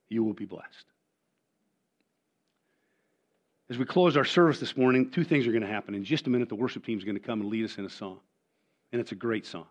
you 0.10 0.24
will 0.24 0.34
be 0.34 0.46
blessed. 0.46 0.86
As 3.70 3.78
we 3.78 3.86
close 3.86 4.18
our 4.18 4.26
service 4.26 4.60
this 4.60 4.76
morning, 4.76 5.12
two 5.12 5.24
things 5.24 5.48
are 5.48 5.52
going 5.52 5.62
to 5.62 5.68
happen. 5.68 5.94
In 5.94 6.04
just 6.04 6.28
a 6.28 6.30
minute, 6.30 6.50
the 6.50 6.56
worship 6.56 6.86
team 6.86 6.98
is 6.98 7.04
going 7.04 7.16
to 7.16 7.22
come 7.22 7.42
and 7.42 7.50
lead 7.50 7.64
us 7.64 7.78
in 7.78 7.86
a 7.86 7.90
song. 7.90 8.20
And 8.92 9.00
it's 9.00 9.12
a 9.12 9.16
great 9.16 9.46
song. 9.46 9.68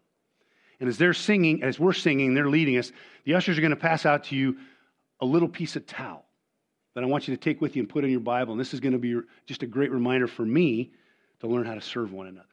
And 0.81 0.89
as 0.89 0.97
they're 0.97 1.15
singing, 1.15 1.63
as 1.63 1.79
we're 1.79 1.93
singing, 1.93 2.33
they're 2.35 2.49
leading 2.49 2.79
us, 2.79 2.91
the 3.25 3.35
ushers 3.35 3.59
are 3.59 3.61
going 3.61 3.71
to 3.71 3.77
pass 3.77 4.07
out 4.07 4.25
to 4.25 4.37
you 4.37 4.57
a 5.21 5.27
little 5.27 5.49
piece 5.49 5.77
of 5.77 5.87
towel 5.87 6.25
that 6.95 7.05
I 7.05 7.07
want 7.07 7.29
you 7.29 7.37
to 7.37 7.41
take 7.41 7.61
with 7.61 7.77
you 7.77 7.83
and 7.83 7.89
put 7.89 8.05
in 8.05 8.11
your 8.11 8.21
Bible. 8.21 8.53
And 8.53 8.61
this 8.61 8.73
is 8.73 8.81
going 8.81 8.93
to 8.93 8.99
be 8.99 9.21
just 9.47 9.63
a 9.63 9.67
great 9.67 9.93
reminder 9.93 10.27
for 10.27 10.45
me 10.45 10.93
to 11.41 11.47
learn 11.47 11.67
how 11.67 11.75
to 11.75 11.81
serve 11.81 12.13
one 12.13 12.27
another. 12.27 12.47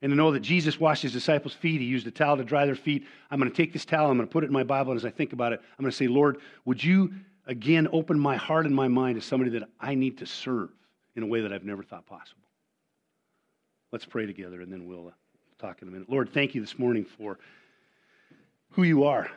And 0.00 0.10
to 0.10 0.16
know 0.16 0.32
that 0.32 0.40
Jesus 0.40 0.78
washed 0.78 1.02
his 1.02 1.12
disciples' 1.12 1.54
feet. 1.54 1.80
He 1.80 1.86
used 1.86 2.06
a 2.06 2.10
towel 2.10 2.36
to 2.36 2.44
dry 2.44 2.66
their 2.66 2.74
feet. 2.74 3.06
I'm 3.30 3.38
going 3.38 3.50
to 3.50 3.56
take 3.56 3.72
this 3.72 3.84
towel, 3.84 4.10
I'm 4.10 4.16
going 4.16 4.28
to 4.28 4.32
put 4.32 4.44
it 4.44 4.48
in 4.48 4.52
my 4.52 4.64
Bible, 4.64 4.92
and 4.92 5.00
as 5.00 5.04
I 5.04 5.10
think 5.10 5.32
about 5.32 5.52
it, 5.52 5.60
I'm 5.78 5.82
going 5.82 5.90
to 5.90 5.96
say, 5.96 6.08
Lord, 6.08 6.38
would 6.64 6.82
you 6.82 7.12
again 7.46 7.88
open 7.90 8.18
my 8.18 8.36
heart 8.36 8.66
and 8.66 8.74
my 8.74 8.88
mind 8.88 9.20
to 9.20 9.26
somebody 9.26 9.50
that 9.52 9.68
I 9.80 9.94
need 9.94 10.18
to 10.18 10.26
serve 10.26 10.70
in 11.16 11.22
a 11.22 11.26
way 11.26 11.40
that 11.40 11.52
I've 11.52 11.64
never 11.64 11.82
thought 11.82 12.06
possible? 12.06 12.42
Let's 13.92 14.04
pray 14.04 14.26
together, 14.26 14.60
and 14.60 14.70
then 14.70 14.86
we'll 14.86 15.08
uh, 15.08 15.12
talk 15.64 15.80
in 15.80 15.88
a 15.88 15.90
minute. 15.90 16.10
Lord, 16.10 16.30
thank 16.34 16.54
you 16.54 16.60
this 16.60 16.78
morning 16.78 17.06
for 17.06 17.38
who 18.72 18.82
you 18.82 19.04
are. 19.04 19.30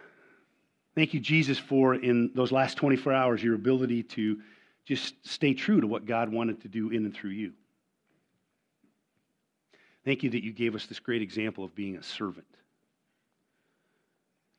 Thank 0.94 1.14
you, 1.14 1.22
Jesus, 1.22 1.58
for 1.58 1.96
in 1.96 2.32
those 2.36 2.52
last 2.52 2.76
24 2.76 3.14
hours, 3.14 3.42
your 3.42 3.56
ability 3.56 4.04
to 4.04 4.42
just 4.84 5.14
stay 5.26 5.54
true 5.54 5.80
to 5.80 5.88
what 5.88 6.06
God 6.06 6.30
wanted 6.30 6.62
to 6.64 6.68
do 6.68 6.90
in 6.90 7.06
and 7.06 7.14
through 7.14 7.32
you. 7.32 7.54
Thank 10.04 10.24
you 10.24 10.30
that 10.32 10.44
you 10.44 10.52
gave 10.52 10.76
us 10.76 10.86
this 10.88 11.00
great 11.00 11.22
example 11.22 11.64
of 11.64 11.74
being 11.76 11.96
a 11.96 12.04
servant. 12.04 12.48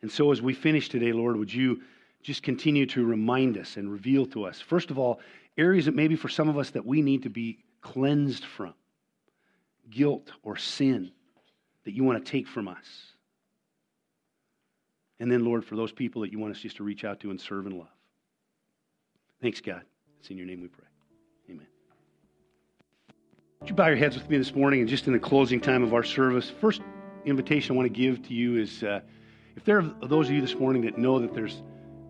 And 0.01 0.11
so, 0.11 0.33
as 0.33 0.41
we 0.41 0.55
finish 0.55 0.89
today, 0.89 1.13
Lord, 1.13 1.37
would 1.37 1.53
you 1.53 1.83
just 2.23 2.43
continue 2.43 2.87
to 2.87 3.05
remind 3.05 3.59
us 3.59 3.77
and 3.77 3.93
reveal 3.93 4.25
to 4.27 4.45
us, 4.45 4.59
first 4.59 4.91
of 4.91 4.99
all, 4.99 5.21
areas 5.59 5.85
that 5.85 5.95
maybe 5.95 6.17
for 6.17 6.29
some 6.31 6.49
of 6.49 6.57
us 6.57 6.71
that 6.71 6.87
we 6.87 7.03
need 7.03 7.25
to 7.25 7.31
be 7.31 7.59
cleansed 7.83 8.45
from 8.45 8.73
guilt 9.91 10.31
or 10.43 10.57
sin 10.57 11.13
that 11.89 11.95
you 11.95 12.05
want 12.05 12.23
to 12.23 12.31
take 12.31 12.47
from 12.47 12.69
us. 12.69 12.85
And 15.21 15.33
then, 15.33 15.43
Lord, 15.43 15.65
for 15.65 15.75
those 15.75 15.91
people 15.91 16.21
that 16.21 16.31
you 16.31 16.39
want 16.39 16.55
us 16.55 16.61
just 16.61 16.77
to 16.77 16.85
reach 16.85 17.03
out 17.03 17.19
to 17.21 17.31
and 17.31 17.41
serve 17.41 17.65
and 17.65 17.79
love. 17.79 17.89
Thanks, 19.41 19.63
God. 19.63 19.81
It's 20.21 20.29
in 20.29 20.37
your 20.37 20.47
name 20.47 20.61
we 20.61 20.69
pray. 20.69 20.85
Amen. 21.49 21.67
Would 23.61 23.71
you 23.71 23.75
bow 23.75 23.87
your 23.87 23.97
heads 23.97 24.17
with 24.17 24.29
me 24.29 24.37
this 24.37 24.55
morning 24.55 24.81
and 24.81 24.89
just 24.89 25.07
in 25.07 25.15
the 25.15 25.19
closing 25.19 25.63
time 25.63 25.83
of 25.83 25.95
our 25.95 26.03
service? 26.03 26.51
First 26.51 26.83
invitation 27.25 27.75
I 27.75 27.79
want 27.79 27.87
to 27.87 27.99
give 27.99 28.21
to 28.29 28.35
you 28.35 28.59
is 28.59 28.83
uh, 28.83 29.01
if 29.57 29.65
there 29.65 29.79
are 29.79 29.95
those 30.07 30.29
of 30.29 30.35
you 30.35 30.43
this 30.43 30.57
morning 30.57 30.83
that 30.83 30.99
know 30.99 31.19
that 31.19 31.33
there's 31.33 31.63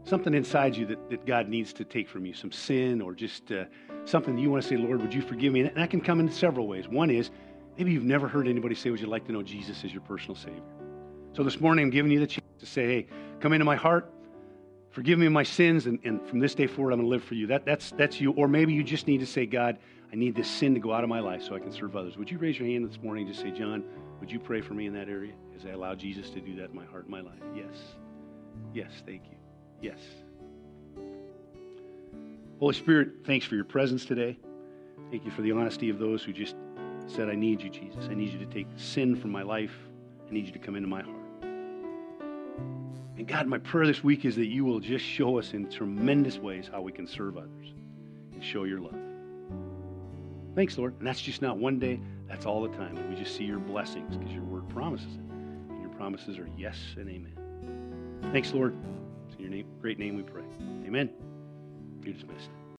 something 0.02 0.34
inside 0.34 0.76
you 0.76 0.86
that, 0.86 1.08
that 1.08 1.24
God 1.24 1.48
needs 1.48 1.72
to 1.74 1.84
take 1.84 2.08
from 2.08 2.26
you, 2.26 2.34
some 2.34 2.50
sin 2.50 3.00
or 3.00 3.14
just 3.14 3.52
uh, 3.52 3.66
something 4.06 4.34
that 4.34 4.42
you 4.42 4.50
want 4.50 4.60
to 4.60 4.68
say, 4.68 4.76
Lord, 4.76 5.00
would 5.02 5.14
you 5.14 5.22
forgive 5.22 5.52
me? 5.52 5.60
And 5.60 5.76
that 5.76 5.88
can 5.88 6.00
come 6.00 6.18
in 6.18 6.28
several 6.28 6.66
ways. 6.66 6.88
One 6.88 7.10
is 7.10 7.30
maybe 7.78 7.92
you've 7.92 8.04
never 8.04 8.28
heard 8.28 8.48
anybody 8.48 8.74
say, 8.74 8.90
Would 8.90 9.00
you 9.00 9.06
like 9.06 9.24
to 9.26 9.32
know 9.32 9.42
Jesus 9.42 9.84
as 9.84 9.92
your 9.92 10.02
personal 10.02 10.34
Savior? 10.34 10.60
So 11.32 11.44
this 11.44 11.60
morning 11.60 11.84
I'm 11.84 11.90
giving 11.90 12.10
you 12.10 12.20
the 12.20 12.26
chance 12.26 12.46
to 12.58 12.66
say, 12.66 12.86
Hey, 12.86 13.06
come 13.40 13.52
into 13.52 13.64
my 13.64 13.76
heart. 13.76 14.12
Forgive 14.90 15.18
me 15.18 15.28
my 15.28 15.42
sins, 15.44 15.86
and, 15.86 15.98
and 16.02 16.26
from 16.26 16.40
this 16.40 16.54
day 16.54 16.66
forward, 16.66 16.92
I'm 16.92 16.98
going 16.98 17.06
to 17.06 17.10
live 17.10 17.22
for 17.22 17.34
you. 17.34 17.46
That, 17.46 17.64
that's, 17.64 17.92
that's 17.92 18.20
you. 18.20 18.32
Or 18.32 18.48
maybe 18.48 18.72
you 18.72 18.82
just 18.82 19.06
need 19.06 19.18
to 19.18 19.26
say, 19.26 19.46
God, 19.46 19.78
I 20.12 20.16
need 20.16 20.34
this 20.34 20.50
sin 20.50 20.74
to 20.74 20.80
go 20.80 20.92
out 20.92 21.04
of 21.04 21.10
my 21.10 21.20
life 21.20 21.42
so 21.42 21.54
I 21.54 21.60
can 21.60 21.70
serve 21.70 21.94
others. 21.94 22.16
Would 22.16 22.30
you 22.30 22.38
raise 22.38 22.58
your 22.58 22.66
hand 22.66 22.88
this 22.88 23.00
morning 23.00 23.26
and 23.26 23.32
just 23.32 23.44
say, 23.44 23.52
John, 23.52 23.84
would 24.18 24.32
you 24.32 24.40
pray 24.40 24.60
for 24.60 24.74
me 24.74 24.86
in 24.86 24.94
that 24.94 25.08
area 25.08 25.34
as 25.56 25.66
I 25.66 25.70
allow 25.70 25.94
Jesus 25.94 26.30
to 26.30 26.40
do 26.40 26.56
that 26.56 26.70
in 26.70 26.74
my 26.74 26.86
heart 26.86 27.04
and 27.04 27.10
my 27.10 27.20
life? 27.20 27.38
Yes. 27.54 27.74
Yes, 28.72 28.90
thank 29.06 29.22
you. 29.26 29.36
Yes. 29.82 29.98
Holy 32.58 32.74
Spirit, 32.74 33.10
thanks 33.24 33.46
for 33.46 33.54
your 33.54 33.64
presence 33.64 34.04
today. 34.04 34.38
Thank 35.10 35.24
you 35.24 35.30
for 35.30 35.42
the 35.42 35.52
honesty 35.52 35.90
of 35.90 35.98
those 35.98 36.24
who 36.24 36.32
just 36.32 36.56
said, 37.08 37.28
I 37.28 37.34
need 37.34 37.62
you, 37.62 37.70
Jesus. 37.70 38.06
I 38.10 38.14
need 38.14 38.32
you 38.32 38.38
to 38.38 38.46
take 38.46 38.66
sin 38.76 39.16
from 39.16 39.30
my 39.30 39.42
life. 39.42 39.74
I 40.28 40.32
need 40.32 40.46
you 40.46 40.52
to 40.52 40.58
come 40.58 40.76
into 40.76 40.88
my 40.88 41.02
heart. 41.02 41.16
And 43.16 43.26
God, 43.26 43.46
my 43.46 43.58
prayer 43.58 43.86
this 43.86 44.04
week 44.04 44.24
is 44.24 44.36
that 44.36 44.46
you 44.46 44.64
will 44.64 44.78
just 44.78 45.04
show 45.04 45.38
us 45.38 45.52
in 45.52 45.68
tremendous 45.68 46.38
ways 46.38 46.68
how 46.70 46.82
we 46.82 46.92
can 46.92 47.06
serve 47.06 47.36
others 47.36 47.74
and 48.32 48.44
show 48.44 48.64
your 48.64 48.80
love. 48.80 48.94
Thanks, 50.54 50.78
Lord. 50.78 50.94
And 50.98 51.06
that's 51.06 51.20
just 51.20 51.42
not 51.42 51.56
one 51.56 51.78
day, 51.78 52.00
that's 52.28 52.46
all 52.46 52.62
the 52.62 52.76
time. 52.76 52.96
And 52.96 53.08
we 53.08 53.16
just 53.16 53.36
see 53.36 53.44
your 53.44 53.58
blessings 53.58 54.16
because 54.16 54.32
your 54.32 54.44
word 54.44 54.68
promises 54.68 55.14
it. 55.14 55.20
And 55.20 55.80
your 55.80 55.90
promises 55.90 56.38
are 56.38 56.48
yes 56.56 56.78
and 56.96 57.08
amen. 57.08 58.30
Thanks, 58.32 58.52
Lord. 58.52 58.76
It's 59.26 59.36
in 59.36 59.42
your 59.42 59.50
name, 59.50 59.66
great 59.80 59.98
name 59.98 60.16
we 60.16 60.22
pray. 60.22 60.44
Amen. 60.86 61.10
You're 62.02 62.14
dismissed. 62.14 62.50